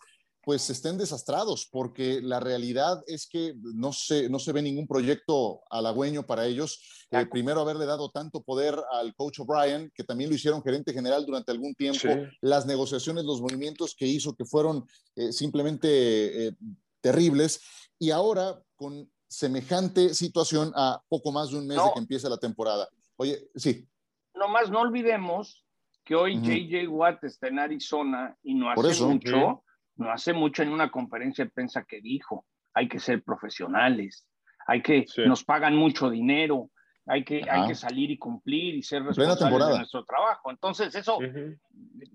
pues 0.44 0.70
estén 0.70 0.98
desastrados, 0.98 1.68
porque 1.72 2.20
la 2.22 2.40
realidad 2.40 3.04
es 3.06 3.28
que 3.28 3.54
no 3.62 3.94
se, 3.94 4.28
no 4.30 4.40
se 4.40 4.52
ve 4.52 4.62
ningún 4.62 4.88
proyecto 4.88 5.62
halagüeño 5.70 6.26
para 6.26 6.48
ellos. 6.48 6.82
Eh, 7.12 7.26
primero, 7.28 7.62
haberle 7.62 7.86
dado 7.86 8.10
tanto 8.10 8.42
poder 8.42 8.76
al 8.92 9.14
coach 9.14 9.40
O'Brien, 9.40 9.92
que 9.94 10.04
también 10.04 10.30
lo 10.30 10.36
hicieron 10.36 10.64
gerente 10.64 10.94
general 10.94 11.26
durante 11.26 11.52
algún 11.52 11.76
tiempo, 11.76 12.08
las 12.42 12.66
negociaciones, 12.66 13.24
los 13.26 13.42
movimientos 13.42 13.94
que 13.96 14.08
hizo, 14.08 14.34
que 14.34 14.46
fueron 14.46 14.86
eh, 15.16 15.32
simplemente 15.32 16.48
eh, 16.48 16.56
terribles, 17.02 17.60
y 18.00 18.10
ahora 18.10 18.60
con 18.76 19.11
semejante 19.32 20.14
situación 20.14 20.74
a 20.76 21.02
poco 21.08 21.32
más 21.32 21.52
de 21.52 21.58
un 21.58 21.66
mes 21.66 21.78
de 21.78 21.90
que 21.94 22.00
empiece 22.00 22.30
la 22.30 22.38
temporada. 22.38 22.90
Oye, 23.16 23.50
sí. 23.56 23.88
Nomás 24.36 24.70
no 24.70 24.82
olvidemos 24.82 25.66
que 26.04 26.16
hoy 26.16 26.36
JJ 26.42 26.90
Watt 26.90 27.24
está 27.24 27.48
en 27.48 27.60
Arizona 27.60 28.36
y 28.44 28.56
no 28.56 28.70
hace 28.70 29.04
mucho, 29.06 29.64
no 29.96 30.12
hace 30.12 30.34
mucho 30.34 30.64
en 30.64 30.70
una 30.70 30.92
conferencia 30.92 31.46
de 31.46 31.52
prensa 31.52 31.86
que 31.86 32.02
dijo, 32.02 32.46
hay 32.74 32.90
que 32.90 33.00
ser 33.00 33.24
profesionales, 33.24 34.28
hay 34.68 34.82
que, 34.82 35.06
nos 35.26 35.46
pagan 35.46 35.78
mucho 35.78 36.10
dinero, 36.10 36.70
hay 37.08 37.24
que, 37.24 37.44
hay 37.50 37.68
que 37.68 37.76
salir 37.76 38.12
y 38.12 38.18
cumplir 38.18 38.76
y 38.76 38.84
ser 38.84 39.04
responsables 39.04 39.68
de 39.68 39.78
nuestro 39.78 40.06
trabajo. 40.06 40.52
Entonces, 40.52 40.94
eso, 40.94 41.20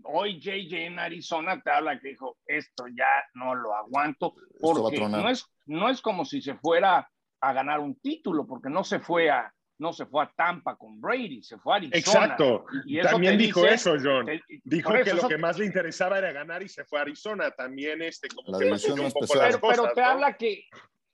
hoy 0.05 0.41
JJ 0.41 0.87
en 0.87 0.99
Arizona 0.99 1.61
te 1.61 1.71
habla 1.71 1.99
que 1.99 2.09
dijo, 2.09 2.39
esto 2.47 2.87
ya 2.89 3.25
no 3.35 3.55
lo 3.55 3.75
aguanto, 3.75 4.35
porque 4.61 5.01
no 5.09 5.29
es, 5.29 5.47
no 5.67 5.89
es 5.89 6.01
como 6.01 6.25
si 6.25 6.41
se 6.41 6.55
fuera 6.55 7.09
a 7.41 7.53
ganar 7.53 7.81
un 7.81 7.99
título, 8.01 8.47
porque 8.47 8.71
no 8.71 8.85
se 8.85 9.01
fue 9.01 9.29
a, 9.29 9.53
no 9.79 9.93
se 9.93 10.07
fue 10.07 10.23
a 10.23 10.33
Tampa 10.35 10.77
con 10.77 11.01
Brady, 11.01 11.43
se 11.43 11.59
fue 11.59 11.75
a 11.75 11.77
Arizona. 11.77 11.99
Exacto. 11.99 12.65
Y 12.87 13.01
También 13.01 13.37
dijo 13.37 13.67
eso, 13.67 13.97
John. 14.03 14.27
dijo 14.65 14.93
que 15.05 15.15
lo 15.15 15.29
que 15.29 15.37
más 15.37 15.59
le 15.59 15.67
interesaba 15.67 16.19
era 16.19 16.33
ganar 16.33 16.63
y 16.63 16.69
se 16.69 16.85
fue 16.85 17.01
a 17.01 17.03
Arizona. 17.03 17.51
También 17.51 18.01
este, 18.03 18.29
como 18.29 18.59
que 18.59 18.71
un 18.71 19.13
poco 19.13 19.27
pero, 19.35 19.61
pero 19.61 19.93
te 19.93 20.01
habla 20.01 20.37
que, 20.37 20.65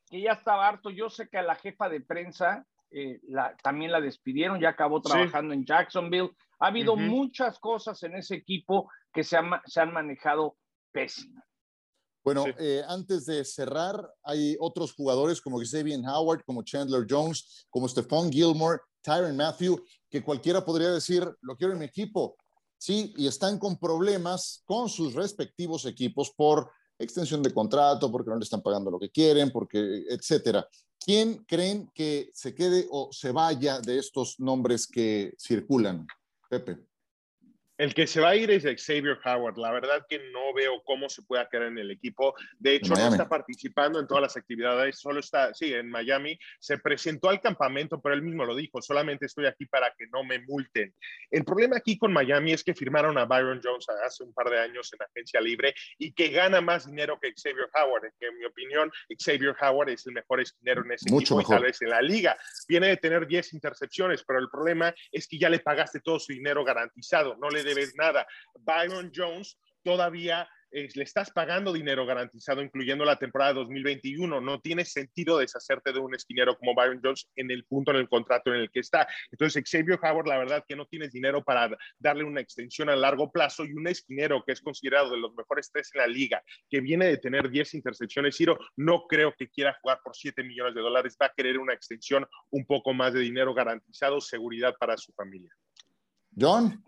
que 0.09 0.21
ya 0.21 0.33
estaba 0.33 0.69
harto. 0.69 0.91
Yo 0.91 1.11
sé 1.11 1.29
que 1.29 1.39
a 1.39 1.43
la 1.43 1.57
jefa 1.57 1.89
de 1.89 2.01
prensa 2.01 2.65
eh, 2.93 3.21
la, 3.29 3.57
también 3.63 3.93
la 3.93 4.01
despidieron, 4.01 4.61
ya 4.61 4.71
acabó 4.71 5.01
trabajando 5.01 5.55
en 5.55 5.65
Jacksonville. 5.65 6.31
Ha 6.61 6.69
habido 6.69 6.97
muchas 6.97 7.59
cosas 7.59 8.03
en 8.03 8.17
ese 8.17 8.37
equipo 8.37 8.91
que 9.13 9.25
se, 9.25 9.37
se 9.67 9.81
han 9.81 9.93
manejado 9.93 10.57
pésimo. 10.93 11.43
Bueno, 12.25 12.45
eh, 12.59 12.83
antes 12.87 13.27
de 13.27 13.45
cerrar, 13.45 14.09
hay 14.23 14.57
otros 14.61 14.95
jugadores 14.95 15.41
como 15.41 15.59
Xavier 15.59 15.99
Howard, 16.07 16.45
como 16.45 16.63
Chandler 16.63 17.05
Jones, 17.09 17.67
como 17.69 17.89
Stephon 17.89 18.31
Gilmore, 18.31 18.79
Tyron 19.03 19.37
Matthew, 19.37 19.83
que 20.09 20.23
cualquiera 20.23 20.65
podría 20.65 20.93
decir, 20.93 21.29
lo 21.41 21.57
quiero 21.57 21.73
en 21.73 21.81
mi 21.81 21.87
equipo. 21.87 22.37
Sí, 22.79 23.13
y 23.17 23.27
están 23.27 23.59
con 23.59 23.77
problemas 23.77 24.63
con 24.65 24.89
sus 24.89 25.15
respectivos 25.15 25.85
equipos 25.85 26.33
por 26.37 26.71
extensión 26.99 27.43
de 27.43 27.53
contrato, 27.53 28.11
porque 28.11 28.31
no 28.31 28.37
le 28.37 28.45
están 28.45 28.63
pagando 28.63 28.91
lo 28.91 29.01
que 29.01 29.11
quieren, 29.11 29.51
porque, 29.51 30.05
etcétera. 30.09 30.67
¿Quién 31.05 31.45
creen 31.49 31.91
que 31.95 32.31
se 32.33 32.55
quede 32.55 32.87
o 32.91 33.13
se 33.13 33.33
vaya 33.33 33.81
de 33.81 33.99
estos 33.99 34.39
nombres 34.39 34.87
que 34.87 35.35
circulan? 35.37 36.07
Pepe. 36.49 36.92
El 37.83 37.95
que 37.95 38.07
se 38.07 38.21
va 38.21 38.29
a 38.29 38.37
ir 38.37 38.49
es 38.49 38.63
Xavier 38.63 39.19
Howard. 39.25 39.59
La 39.59 39.73
verdad 39.73 40.07
que 40.09 40.21
no 40.31 40.55
veo 40.55 40.85
cómo 40.85 41.09
se 41.09 41.21
pueda 41.23 41.49
quedar 41.49 41.67
en 41.67 41.79
el 41.79 41.91
equipo. 41.91 42.33
De 42.61 42.77
hecho, 42.77 42.95
no 42.95 43.09
está 43.09 43.29
participando 43.29 43.99
en 43.99 44.07
todas 44.07 44.23
las 44.23 44.37
actividades, 44.37 45.01
solo 45.01 45.19
está, 45.19 45.53
sí, 45.53 45.75
en 45.75 45.91
Miami. 45.91 46.39
Se 46.61 46.79
presentó 46.79 47.29
al 47.29 47.41
campamento, 47.41 48.01
pero 48.01 48.15
él 48.15 48.23
mismo 48.23 48.45
lo 48.45 48.55
dijo, 48.55 48.81
solamente 48.81 49.27
estoy 49.27 49.47
aquí 49.47 49.67
para 49.67 49.93
que 49.99 50.07
no 50.13 50.23
me 50.23 50.39
multen. 50.47 50.95
El 51.29 51.45
problema 51.45 51.77
aquí 51.77 51.99
con 51.99 52.13
Miami 52.13 52.53
es 52.53 52.63
que 52.63 52.73
firmaron 52.73 53.19
a 53.19 53.25
Byron 53.25 53.61
Jones 53.61 53.85
hace 54.07 54.23
un 54.23 54.33
par 54.33 54.49
de 54.49 54.61
años 54.61 54.89
en 54.93 55.03
agencia 55.03 55.41
libre 55.41 55.75
y 55.99 56.13
que 56.13 56.29
gana 56.29 56.61
más 56.61 56.87
dinero 56.87 57.19
que 57.21 57.33
Xavier 57.35 57.69
Howard. 57.75 58.13
En 58.21 58.39
mi 58.39 58.45
opinión, 58.45 58.93
Xavier 59.19 59.57
Howard 59.61 59.89
es 59.89 60.07
el 60.07 60.13
mejor 60.13 60.41
esquinero 60.41 60.85
en 60.85 60.93
ese 60.93 61.11
Mucho 61.11 61.35
equipo 61.35 61.55
tal 61.55 61.65
vez 61.65 61.83
en 61.83 61.91
la 61.91 62.01
liga. 62.01 62.37
Viene 62.69 62.87
de 62.87 62.97
tener 62.97 63.27
10 63.27 63.55
intercepciones, 63.55 64.23
pero 64.23 64.39
el 64.39 64.49
problema 64.49 64.95
es 65.11 65.27
que 65.27 65.37
ya 65.37 65.49
le 65.49 65.59
pagaste 65.59 65.99
todo 65.99 66.21
su 66.21 66.33
dinero 66.33 66.63
garantizado. 66.63 67.37
No 67.39 67.51
le 67.51 67.72
debes 67.75 67.95
nada. 67.97 68.27
Byron 68.65 69.11
Jones 69.15 69.59
todavía 69.83 70.49
eh, 70.75 70.89
le 70.95 71.03
estás 71.03 71.31
pagando 71.31 71.71
dinero 71.71 72.07
garantizado, 72.07 72.63
incluyendo 72.63 73.05
la 73.05 73.19
temporada 73.19 73.53
2021. 73.53 74.41
No 74.41 74.61
tiene 74.61 74.87
sentido 74.87 75.37
deshacerte 75.37 75.93
de 75.93 76.01
un 76.01 76.15
esquinero 76.15 76.57
como 76.57 76.75
Byron 76.75 77.01
Jones 77.03 77.29
en 77.37 77.51
el 77.51 77.65
punto 77.65 77.91
en 77.91 77.99
el 77.99 78.09
contrato 78.09 78.55
en 78.55 78.61
el 78.61 78.71
que 78.71 78.81
está. 78.81 79.07
Entonces, 79.31 79.63
Xavier 79.71 79.99
Howard, 80.03 80.27
la 80.27 80.39
verdad 80.39 80.65
que 80.67 80.75
no 80.75 80.87
tienes 80.87 81.13
dinero 81.13 81.45
para 81.45 81.77
darle 81.99 82.25
una 82.25 82.41
extensión 82.41 82.89
a 82.89 82.97
largo 82.97 83.31
plazo 83.31 83.67
y 83.67 83.73
un 83.75 83.87
esquinero 83.87 84.43
que 84.47 84.53
es 84.53 84.63
considerado 84.63 85.11
de 85.11 85.19
los 85.19 85.35
mejores 85.35 85.71
tres 85.71 85.91
en 85.95 86.01
la 86.01 86.07
liga, 86.07 86.43
que 86.71 86.81
viene 86.81 87.07
de 87.07 87.19
tener 87.19 87.51
10 87.51 87.75
intercepciones, 87.75 88.37
Ciro, 88.37 88.59
no 88.77 89.07
creo 89.07 89.35
que 89.37 89.51
quiera 89.51 89.77
jugar 89.83 90.01
por 90.03 90.17
7 90.17 90.43
millones 90.43 90.75
de 90.75 90.81
dólares. 90.81 91.19
Va 91.21 91.27
a 91.27 91.33
querer 91.37 91.59
una 91.59 91.75
extensión, 91.75 92.27
un 92.51 92.65
poco 92.65 92.95
más 92.95 93.13
de 93.13 93.21
dinero 93.21 93.53
garantizado, 93.53 94.23
seguridad 94.23 94.75
para 94.79 94.97
su 94.97 95.13
familia. 95.13 95.51
John. 96.39 96.83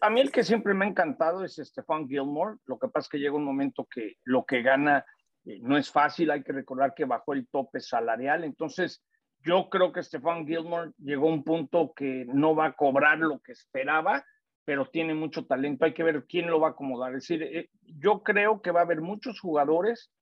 A 0.00 0.10
mí 0.10 0.20
el 0.20 0.32
que 0.32 0.44
siempre 0.44 0.74
me 0.74 0.84
ha 0.84 0.88
encantado 0.88 1.44
es 1.44 1.56
Stefan 1.56 2.08
Gilmore. 2.08 2.56
Lo 2.66 2.78
que 2.78 2.88
pasa 2.88 3.06
es 3.06 3.08
que 3.08 3.18
llega 3.18 3.36
un 3.36 3.44
momento 3.44 3.86
que 3.86 4.16
lo 4.24 4.44
que 4.44 4.62
gana 4.62 5.04
eh, 5.44 5.58
no 5.62 5.76
es 5.76 5.90
fácil. 5.90 6.30
Hay 6.30 6.42
que 6.42 6.52
recordar 6.52 6.94
que 6.94 7.04
bajó 7.04 7.32
el 7.32 7.48
tope 7.48 7.80
salarial. 7.80 8.44
Entonces, 8.44 9.02
yo 9.42 9.68
creo 9.70 9.92
que 9.92 10.02
Stefan 10.02 10.46
Gilmore 10.46 10.92
llegó 10.98 11.28
a 11.28 11.32
un 11.32 11.44
punto 11.44 11.92
que 11.94 12.26
no 12.26 12.54
va 12.54 12.66
a 12.66 12.72
cobrar 12.72 13.18
lo 13.18 13.40
que 13.40 13.52
esperaba, 13.52 14.24
pero 14.64 14.86
tiene 14.86 15.14
mucho 15.14 15.46
talento. 15.46 15.84
Hay 15.84 15.94
que 15.94 16.02
ver 16.02 16.26
quién 16.26 16.50
lo 16.50 16.60
va 16.60 16.68
a 16.68 16.70
acomodar. 16.72 17.14
Es 17.14 17.22
decir, 17.22 17.42
eh, 17.42 17.70
yo 17.82 18.22
creo 18.22 18.60
que 18.60 18.70
va 18.70 18.80
a 18.80 18.84
haber 18.84 19.00
muchos 19.00 19.40
jugadores 19.40 20.12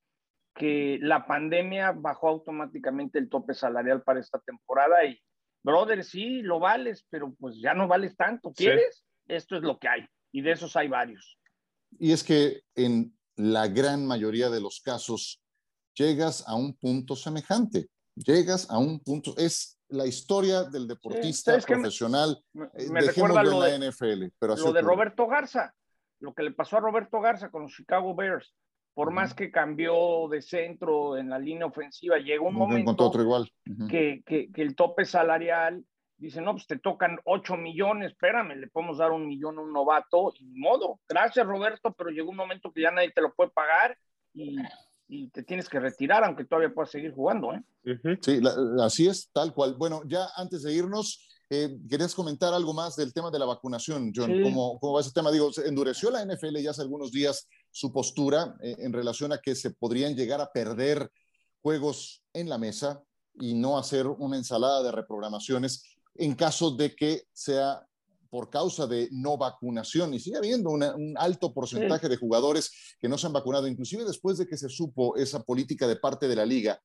que 0.55 0.99
la 1.01 1.27
pandemia 1.27 1.93
bajó 1.93 2.29
automáticamente 2.29 3.19
el 3.19 3.29
tope 3.29 3.55
salarial 3.55 4.03
para 4.03 4.21
esta 4.21 4.39
temporada 4.41 5.05
y 5.05 5.21
brother, 5.63 6.05
sí, 6.05 6.43
lo 6.43 6.59
vales, 6.59 7.07
pero 7.11 7.35
pues 7.39 7.61
ya 7.61 7.75
no 7.75 7.89
vales 7.89 8.17
tanto. 8.17 8.53
¿Quieres? 8.53 9.05
Esto 9.27 9.57
es 9.57 9.63
lo 9.63 9.79
que 9.79 9.89
hay. 9.89 10.07
Y 10.33 10.43
de 10.43 10.53
esos 10.53 10.77
hay 10.77 10.89
varios. 10.89 11.39
Y 11.99 12.13
es 12.13 12.23
que 12.23 12.63
en 12.75 13.17
la 13.37 13.69
gran 13.69 14.07
mayoría 14.07 14.51
de 14.51 14.61
los 14.61 14.81
casos 14.81 15.41
llegas 15.95 16.45
a 16.47 16.55
un 16.55 16.75
punto 16.75 17.17
semejante. 17.17 17.89
Llegas 18.15 18.69
a 18.71 18.79
un 18.79 19.01
punto, 19.01 19.35
es 19.37 19.79
la 19.89 20.07
historia 20.07 20.65
del 20.65 20.89
deportista 20.89 21.57
profesional. 21.59 22.43
Me, 22.53 22.67
eh, 22.75 22.91
me 22.91 23.01
recuerda 23.01 23.43
lo 23.43 23.63
de 23.63 23.79
la 23.79 23.91
NFL, 23.91 24.25
pero 24.39 24.57
lo 24.57 24.73
de 24.73 24.83
Roberto 24.83 25.27
Garza, 25.29 25.73
lo 26.21 26.35
que 26.35 26.43
le 26.43 26.51
pasó 26.51 26.77
a 26.77 26.81
Roberto 26.81 27.21
Garza 27.21 27.51
con 27.51 27.63
los 27.63 27.73
Chicago 27.73 28.15
Bears 28.15 28.55
por 28.99 29.13
más 29.13 29.33
que 29.33 29.53
cambió 29.53 30.27
de 30.29 30.43
centro 30.43 31.17
en 31.17 31.31
la 31.31 31.39
línea 31.39 31.67
ofensiva, 31.67 32.19
llegó 32.19 32.49
un 32.49 32.57
momento 32.57 32.97
otro 32.99 33.23
igual. 33.23 33.49
que, 33.89 34.25
que, 34.27 34.51
el 34.57 34.75
tope 34.75 35.05
salarial 35.05 35.85
dice, 36.17 36.41
no, 36.41 36.55
pues 36.55 36.67
te 36.67 36.81
tocan 36.81 37.17
8 37.25 37.57
millones, 37.59 38.11
espérame, 38.11 38.57
le 38.57 38.67
podemos 38.67 38.99
dar 38.99 39.13
un 39.13 39.29
millón 39.29 39.57
a 39.57 39.61
un 39.61 39.73
novato, 39.73 40.33
y 40.41 40.47
modo. 40.47 40.99
Gracias, 41.09 41.47
Roberto, 41.47 41.95
pero 41.97 42.11
llegó 42.11 42.31
un 42.31 42.39
momento 42.39 42.73
que 42.73 42.83
ya 42.83 42.91
nadie 42.91 43.13
te 43.13 43.21
lo 43.21 43.33
puede 43.35 43.51
pagar 43.51 43.97
y, 44.35 44.57
y 45.07 45.29
te 45.29 45.45
tienes 45.45 45.69
que 45.69 45.79
retirar, 45.79 46.25
aunque 46.25 46.45
todavía 46.45 46.75
puedas 46.75 46.91
seguir 46.91 47.13
jugando. 47.13 47.55
¿eh? 47.55 47.63
Sí, 48.21 48.41
así 48.83 49.07
es, 49.07 49.31
tal 49.33 49.55
cual. 49.55 49.77
Bueno, 49.79 50.03
ya 50.07 50.27
antes 50.35 50.65
de 50.65 50.75
irnos, 50.75 51.25
eh, 51.51 51.69
¿querías 51.89 52.17
comentar 52.17 52.53
algo 52.53 52.75
más 52.75 52.97
del 52.97 53.13
tema 53.15 53.31
de 53.31 53.39
la 53.39 53.47
vacunación, 53.47 54.11
John? 54.13 54.43
¿Cómo, 54.43 54.81
¿Cómo, 54.81 54.95
va 54.95 55.03
ese 55.03 55.13
tema? 55.13 55.31
Digo, 55.31 55.51
endureció 55.65 56.11
la 56.11 56.25
NFL 56.25 56.57
ya 56.57 56.71
hace 56.71 56.83
algunos 56.83 57.13
días 57.13 57.49
su 57.71 57.93
postura 57.93 58.57
eh, 58.63 58.77
en 58.79 58.93
relación 58.93 59.33
a 59.33 59.39
que 59.39 59.55
se 59.55 59.71
podrían 59.71 60.15
llegar 60.15 60.41
a 60.41 60.51
perder 60.53 61.11
juegos 61.61 62.23
en 62.33 62.49
la 62.49 62.59
mesa 62.59 63.03
y 63.35 63.55
no 63.55 63.79
hacer 63.79 64.07
una 64.07 64.37
ensalada 64.37 64.83
de 64.83 64.93
reprogramaciones 64.93 65.85
en 66.15 66.35
caso 66.35 66.73
de 66.73 66.95
que 66.95 67.25
sea 67.33 67.87
por 68.31 68.51
causa 68.51 68.87
de 68.87 69.09
no 69.11 69.39
vacunación 69.39 70.13
y 70.13 70.21
sigue 70.21 70.37
habiendo 70.37 70.71
un 70.71 71.15
alto 71.17 71.55
porcentaje 71.55 72.09
de 72.09 72.17
jugadores 72.17 72.97
que 73.01 73.09
no 73.09 73.17
se 73.17 73.27
han 73.27 73.33
vacunado, 73.33 73.67
inclusive 73.67 74.05
después 74.05 74.37
de 74.37 74.47
que 74.47 74.57
se 74.57 74.69
supo 74.69 75.17
esa 75.17 75.43
política 75.43 75.87
de 75.87 75.97
parte 75.97 76.29
de 76.29 76.37
la 76.37 76.45
liga. 76.45 76.81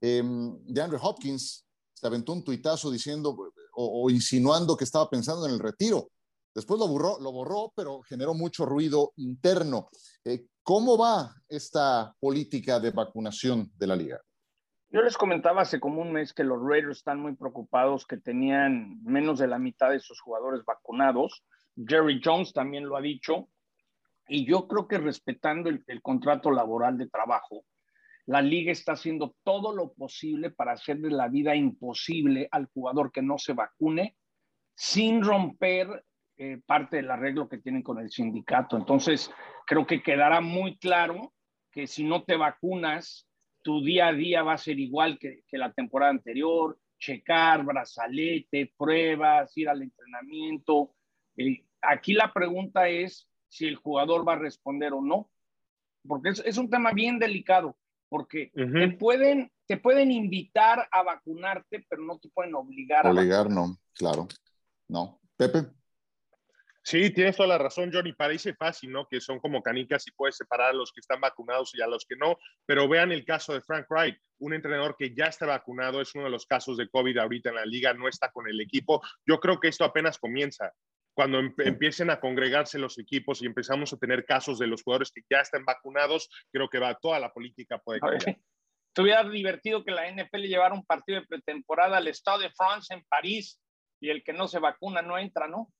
Eh, 0.00 0.22
de 0.22 0.82
Andrew 0.82 1.00
Hopkins 1.02 1.66
se 1.94 2.06
aventó 2.06 2.32
un 2.32 2.44
tuitazo 2.44 2.90
diciendo 2.90 3.36
o, 3.76 4.10
insinuando 4.10 4.76
que 4.76 4.84
estaba 4.84 5.08
pensando 5.08 5.46
en 5.46 5.54
el 5.54 5.58
retiro. 5.58 6.10
Después 6.54 6.78
lo 6.78 6.88
borró, 6.88 7.18
lo 7.20 7.32
borró 7.32 7.72
pero 7.74 8.00
generó 8.02 8.34
mucho 8.34 8.64
ruido 8.64 9.12
interno. 9.16 9.88
Eh, 10.24 10.46
¿Cómo 10.62 10.96
va 10.96 11.34
esta 11.48 12.14
política 12.20 12.80
de 12.80 12.90
vacunación 12.90 13.70
de 13.76 13.86
la 13.86 13.96
liga? 13.96 14.20
Yo 14.88 15.02
les 15.02 15.16
comentaba 15.16 15.62
hace 15.62 15.80
como 15.80 16.00
un 16.00 16.12
mes 16.12 16.32
que 16.32 16.44
los 16.44 16.62
Raiders 16.62 16.98
están 16.98 17.20
muy 17.20 17.34
preocupados 17.34 18.06
que 18.06 18.16
tenían 18.16 19.02
menos 19.02 19.40
de 19.40 19.48
la 19.48 19.58
mitad 19.58 19.90
de 19.90 19.98
sus 19.98 20.20
jugadores 20.20 20.64
vacunados. 20.64 21.44
Jerry 21.76 22.20
Jones 22.24 22.52
también 22.52 22.86
lo 22.86 22.96
ha 22.96 23.00
dicho. 23.00 23.48
Y 24.28 24.46
yo 24.46 24.68
creo 24.68 24.86
que 24.86 24.98
respetando 24.98 25.68
el 25.68 26.02
contrato 26.02 26.50
laboral 26.50 26.96
de 26.96 27.08
trabajo, 27.08 27.64
la 28.26 28.40
liga 28.40 28.72
está 28.72 28.92
haciendo 28.92 29.36
todo 29.42 29.74
lo 29.74 29.92
posible 29.92 30.50
para 30.50 30.72
hacerle 30.72 31.10
la 31.10 31.28
vida 31.28 31.54
imposible 31.54 32.48
al 32.50 32.66
jugador 32.72 33.12
que 33.12 33.20
no 33.20 33.36
se 33.36 33.52
vacune 33.52 34.16
sin 34.74 35.22
romper 35.22 36.04
eh, 36.36 36.60
parte 36.64 36.96
del 36.96 37.10
arreglo 37.10 37.48
que 37.48 37.58
tienen 37.58 37.82
con 37.82 37.98
el 37.98 38.10
sindicato. 38.10 38.76
Entonces, 38.76 39.30
creo 39.66 39.86
que 39.86 40.02
quedará 40.02 40.40
muy 40.40 40.76
claro 40.78 41.32
que 41.70 41.86
si 41.86 42.04
no 42.04 42.24
te 42.24 42.36
vacunas, 42.36 43.26
tu 43.62 43.82
día 43.82 44.08
a 44.08 44.12
día 44.12 44.42
va 44.42 44.54
a 44.54 44.58
ser 44.58 44.78
igual 44.78 45.18
que, 45.18 45.42
la 45.52 45.72
temporada 45.72 46.10
anterior, 46.10 46.78
checar, 46.98 47.64
brazalete, 47.64 48.72
pruebas, 48.76 49.56
ir 49.56 49.68
al 49.68 49.82
entrenamiento. 49.82 50.94
Eh, 51.36 51.64
aquí 51.80 52.12
la 52.12 52.32
pregunta 52.32 52.88
es 52.88 53.28
si 53.48 53.66
el 53.66 53.76
jugador 53.76 54.26
va 54.26 54.34
a 54.34 54.38
responder 54.38 54.92
o 54.92 55.00
no, 55.00 55.30
porque 56.06 56.30
es 56.30 56.58
un 56.58 56.68
tema 56.68 56.92
bien 56.92 57.18
delicado 57.18 57.76
porque 58.14 58.52
te, 58.54 58.88
pueden, 58.96 59.50
te 59.66 59.76
pueden 59.76 60.12
invitar 60.12 60.88
a 60.92 61.02
vacunarte, 61.02 61.84
pero 61.88 62.02
no 62.02 62.16
te 62.20 62.28
pueden 62.28 62.54
obligar. 62.54 63.04
Obligar, 63.08 63.50
no, 63.50 63.76
claro. 63.92 64.28
No. 64.88 65.20
Pepe. 65.36 65.66
Sí, 66.86 67.08
tienes 67.10 67.36
toda 67.36 67.48
la 67.48 67.56
razón, 67.56 67.90
Johnny. 67.90 68.12
Parece 68.12 68.54
fácil, 68.54 68.92
¿no? 68.92 69.08
Que 69.08 69.18
son 69.18 69.40
como 69.40 69.62
canicas 69.62 70.06
y 70.06 70.10
puedes 70.10 70.36
separar 70.36 70.70
a 70.70 70.74
los 70.74 70.92
que 70.92 71.00
están 71.00 71.18
vacunados 71.18 71.74
y 71.74 71.80
a 71.80 71.86
los 71.86 72.04
que 72.04 72.14
no. 72.14 72.36
Pero 72.66 72.86
vean 72.86 73.10
el 73.10 73.24
caso 73.24 73.54
de 73.54 73.62
Frank 73.62 73.86
Wright, 73.88 74.18
un 74.40 74.52
entrenador 74.52 74.94
que 74.98 75.14
ya 75.14 75.24
está 75.24 75.46
vacunado, 75.46 76.02
es 76.02 76.14
uno 76.14 76.24
de 76.24 76.30
los 76.30 76.44
casos 76.44 76.76
de 76.76 76.88
COVID 76.90 77.16
ahorita 77.16 77.48
en 77.48 77.54
la 77.54 77.64
liga, 77.64 77.94
no 77.94 78.06
está 78.06 78.30
con 78.30 78.46
el 78.48 78.60
equipo. 78.60 79.00
Yo 79.26 79.40
creo 79.40 79.58
que 79.58 79.68
esto 79.68 79.84
apenas 79.84 80.18
comienza 80.18 80.74
cuando 81.14 81.38
empiecen 81.38 82.10
a 82.10 82.20
congregarse 82.20 82.78
los 82.78 82.98
equipos 82.98 83.40
y 83.40 83.46
empezamos 83.46 83.92
a 83.92 83.96
tener 83.96 84.26
casos 84.26 84.58
de 84.58 84.66
los 84.66 84.82
jugadores 84.82 85.10
que 85.12 85.22
ya 85.30 85.40
están 85.40 85.64
vacunados, 85.64 86.28
creo 86.52 86.68
que 86.68 86.80
va 86.80 86.94
toda 86.96 87.18
la 87.18 87.32
política 87.32 87.78
puede 87.78 88.00
cambiar. 88.00 88.36
Estuviera 88.88 89.24
divertido 89.28 89.84
que 89.84 89.90
la 89.90 90.10
NFL 90.10 90.42
llevara 90.42 90.74
un 90.74 90.84
partido 90.84 91.20
de 91.20 91.26
pretemporada 91.26 91.96
al 91.96 92.08
Estado 92.08 92.40
de 92.40 92.50
France 92.50 92.92
en 92.92 93.02
París 93.08 93.60
y 94.04 94.10
el 94.10 94.22
que 94.22 94.34
no 94.34 94.46
se 94.48 94.58
vacuna 94.58 95.00
no 95.00 95.16
entra, 95.16 95.48
¿no? 95.48 95.72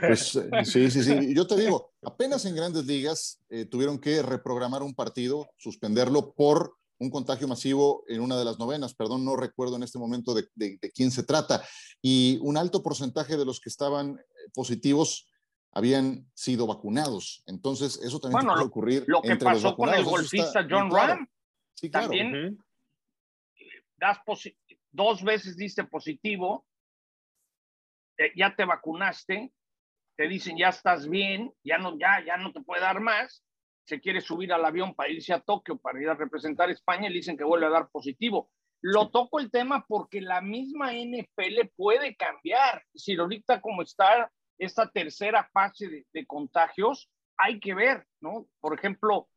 Pues, 0.00 0.40
sí, 0.64 0.90
sí, 0.90 1.02
sí. 1.02 1.34
Yo 1.34 1.46
te 1.46 1.56
digo, 1.56 1.92
apenas 2.02 2.46
en 2.46 2.56
grandes 2.56 2.86
ligas 2.86 3.44
eh, 3.50 3.66
tuvieron 3.66 4.00
que 4.00 4.22
reprogramar 4.22 4.82
un 4.82 4.94
partido, 4.94 5.50
suspenderlo 5.58 6.32
por 6.32 6.74
un 6.98 7.10
contagio 7.10 7.46
masivo 7.46 8.02
en 8.08 8.22
una 8.22 8.38
de 8.38 8.46
las 8.46 8.58
novenas, 8.58 8.94
perdón, 8.94 9.26
no 9.26 9.36
recuerdo 9.36 9.76
en 9.76 9.82
este 9.82 9.98
momento 9.98 10.32
de, 10.32 10.48
quién 10.94 11.10
se 11.10 11.22
trata, 11.22 11.62
y 12.00 12.38
un 12.40 12.56
alto 12.56 12.82
porcentaje 12.82 13.36
de 13.36 13.44
los 13.44 13.60
que 13.60 13.68
estaban 13.68 14.18
eh, 14.18 14.50
positivos 14.54 15.28
habían 15.70 16.26
sido 16.32 16.66
vacunados. 16.66 17.42
Entonces, 17.44 18.00
eso 18.02 18.20
también 18.20 18.46
puede 18.46 18.64
ocurrir. 18.64 19.04
Lo 19.06 19.20
que 19.20 19.36
pasó 19.36 19.76
con 19.76 19.92
el 19.92 20.02
golfista 20.02 20.66
John 20.66 20.90
Ram, 20.90 21.28
sí, 21.74 21.90
también 21.90 22.58
das 23.98 24.18
dos 24.92 25.22
veces 25.22 25.56
diste 25.58 25.84
positivo, 25.84 26.64
ya 28.36 28.54
te 28.54 28.64
vacunaste, 28.64 29.52
te 30.16 30.28
dicen 30.28 30.56
ya 30.56 30.68
estás 30.68 31.08
bien, 31.08 31.52
ya 31.62 31.78
no, 31.78 31.98
ya, 31.98 32.24
ya 32.24 32.36
no 32.36 32.52
te 32.52 32.60
puede 32.60 32.82
dar 32.82 33.00
más, 33.00 33.44
se 33.84 34.00
quiere 34.00 34.20
subir 34.20 34.52
al 34.52 34.64
avión 34.64 34.94
para 34.94 35.10
irse 35.10 35.32
a 35.32 35.40
Tokio, 35.40 35.76
para 35.78 36.00
ir 36.00 36.08
a 36.08 36.14
representar 36.14 36.68
a 36.68 36.72
España, 36.72 37.06
y 37.06 37.10
le 37.10 37.16
dicen 37.16 37.36
que 37.36 37.44
vuelve 37.44 37.66
a 37.66 37.70
dar 37.70 37.88
positivo. 37.90 38.50
Lo 38.80 39.10
toco 39.10 39.40
el 39.40 39.50
tema 39.50 39.84
porque 39.86 40.20
la 40.20 40.40
misma 40.40 40.92
NFL 40.92 41.68
puede 41.76 42.14
cambiar. 42.16 42.82
Si 42.94 43.16
ahorita 43.16 43.60
como 43.60 43.82
está 43.82 44.30
esta 44.58 44.90
tercera 44.90 45.48
fase 45.52 46.06
de, 46.12 46.26
contagios, 46.26 47.10
hay 47.36 47.60
que 47.60 47.74
ver, 47.74 48.06
¿no? 48.20 48.46
Por 48.60 48.74
ejemplo, 48.74 49.28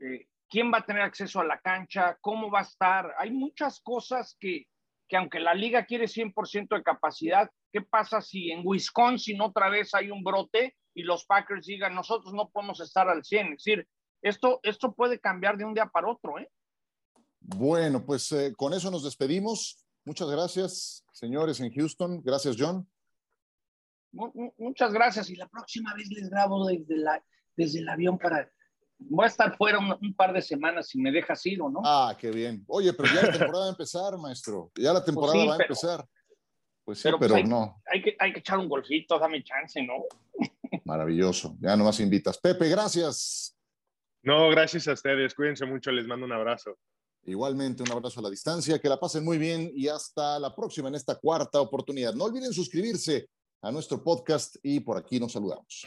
eh, 0.00 0.26
quién 0.48 0.72
va 0.72 0.78
a 0.78 0.86
tener 0.86 1.02
acceso 1.02 1.40
a 1.40 1.44
la 1.44 1.60
cancha, 1.60 2.16
cómo 2.20 2.50
va 2.50 2.60
a 2.60 2.62
estar. 2.62 3.14
Hay 3.18 3.30
muchas 3.30 3.80
cosas 3.80 4.36
que, 4.40 4.66
que 5.08 5.16
aunque 5.16 5.40
la 5.40 5.54
liga 5.54 5.84
quiere 5.84 6.06
100% 6.06 6.76
de 6.76 6.82
capacidad, 6.82 7.50
¿qué 7.72 7.82
pasa 7.82 8.20
si 8.20 8.50
en 8.50 8.62
Wisconsin 8.64 9.40
otra 9.40 9.68
vez 9.68 9.94
hay 9.94 10.10
un 10.10 10.22
brote 10.22 10.76
y 10.94 11.02
los 11.02 11.24
Packers 11.26 11.66
digan, 11.66 11.94
nosotros 11.94 12.32
no 12.34 12.48
podemos 12.48 12.80
estar 12.80 13.08
al 13.08 13.24
100? 13.24 13.46
Es 13.46 13.64
decir, 13.64 13.88
esto, 14.22 14.60
esto 14.62 14.94
puede 14.94 15.20
cambiar 15.20 15.56
de 15.56 15.64
un 15.64 15.74
día 15.74 15.86
para 15.86 16.08
otro, 16.08 16.38
¿eh? 16.38 16.48
Bueno, 17.40 18.04
pues 18.04 18.32
eh, 18.32 18.54
con 18.56 18.72
eso 18.72 18.90
nos 18.90 19.04
despedimos. 19.04 19.84
Muchas 20.06 20.30
gracias, 20.30 21.04
señores 21.12 21.60
en 21.60 21.72
Houston. 21.72 22.22
Gracias, 22.22 22.56
John. 22.58 22.88
Muchas 24.58 24.92
gracias. 24.92 25.28
Y 25.28 25.36
la 25.36 25.48
próxima 25.48 25.94
vez 25.94 26.08
les 26.10 26.30
grabo 26.30 26.66
desde, 26.66 26.96
la, 26.96 27.22
desde 27.56 27.80
el 27.80 27.88
avión 27.88 28.18
para... 28.18 28.50
Voy 28.98 29.24
a 29.24 29.28
estar 29.28 29.56
fuera 29.56 29.78
un, 29.78 30.14
par 30.14 30.32
de 30.32 30.40
semanas 30.40 30.88
si 30.88 31.00
me 31.00 31.10
dejas 31.10 31.44
ir 31.46 31.60
o 31.60 31.68
no. 31.68 31.80
Ah, 31.84 32.16
qué 32.18 32.30
bien. 32.30 32.64
Oye, 32.68 32.92
pero 32.92 33.12
ya 33.12 33.26
la 33.26 33.32
temporada 33.32 33.64
va 33.64 33.66
a 33.66 33.70
empezar, 33.70 34.18
maestro. 34.18 34.70
Ya 34.76 34.92
la 34.92 35.00
pues 35.00 35.06
temporada 35.06 35.46
va 35.46 35.56
a 35.56 35.62
empezar. 35.62 36.06
Pues 36.84 36.98
sí, 36.98 37.08
pero, 37.18 37.34
pues 37.34 37.48
no. 37.48 37.82
Hay 37.86 38.02
que, 38.02 38.16
hay 38.18 38.32
que 38.32 38.40
echar 38.40 38.58
un 38.58 38.68
golfito, 38.68 39.18
dame 39.18 39.42
chance, 39.42 39.82
¿no? 39.82 40.04
Maravilloso. 40.84 41.56
Ya 41.60 41.76
nomás 41.76 41.98
invitas. 42.00 42.38
Pepe, 42.38 42.68
gracias. 42.68 43.56
No, 44.22 44.48
gracias 44.50 44.86
a 44.88 44.92
ustedes. 44.92 45.34
Cuídense 45.34 45.66
mucho. 45.66 45.90
Les 45.90 46.06
mando 46.06 46.26
un 46.26 46.32
abrazo. 46.32 46.78
Igualmente, 47.24 47.82
un 47.82 47.90
abrazo 47.90 48.20
a 48.20 48.24
la 48.24 48.30
distancia. 48.30 48.78
Que 48.78 48.88
la 48.88 49.00
pasen 49.00 49.24
muy 49.24 49.38
bien 49.38 49.70
y 49.74 49.88
hasta 49.88 50.38
la 50.38 50.54
próxima 50.54 50.88
en 50.88 50.94
esta 50.94 51.16
cuarta 51.16 51.60
oportunidad. 51.60 52.14
No 52.14 52.24
olviden 52.24 52.52
suscribirse 52.52 53.28
a 53.62 53.72
nuestro 53.72 54.02
podcast 54.02 54.56
y 54.62 54.80
por 54.80 54.98
aquí 54.98 55.18
nos 55.18 55.32
saludamos. 55.32 55.86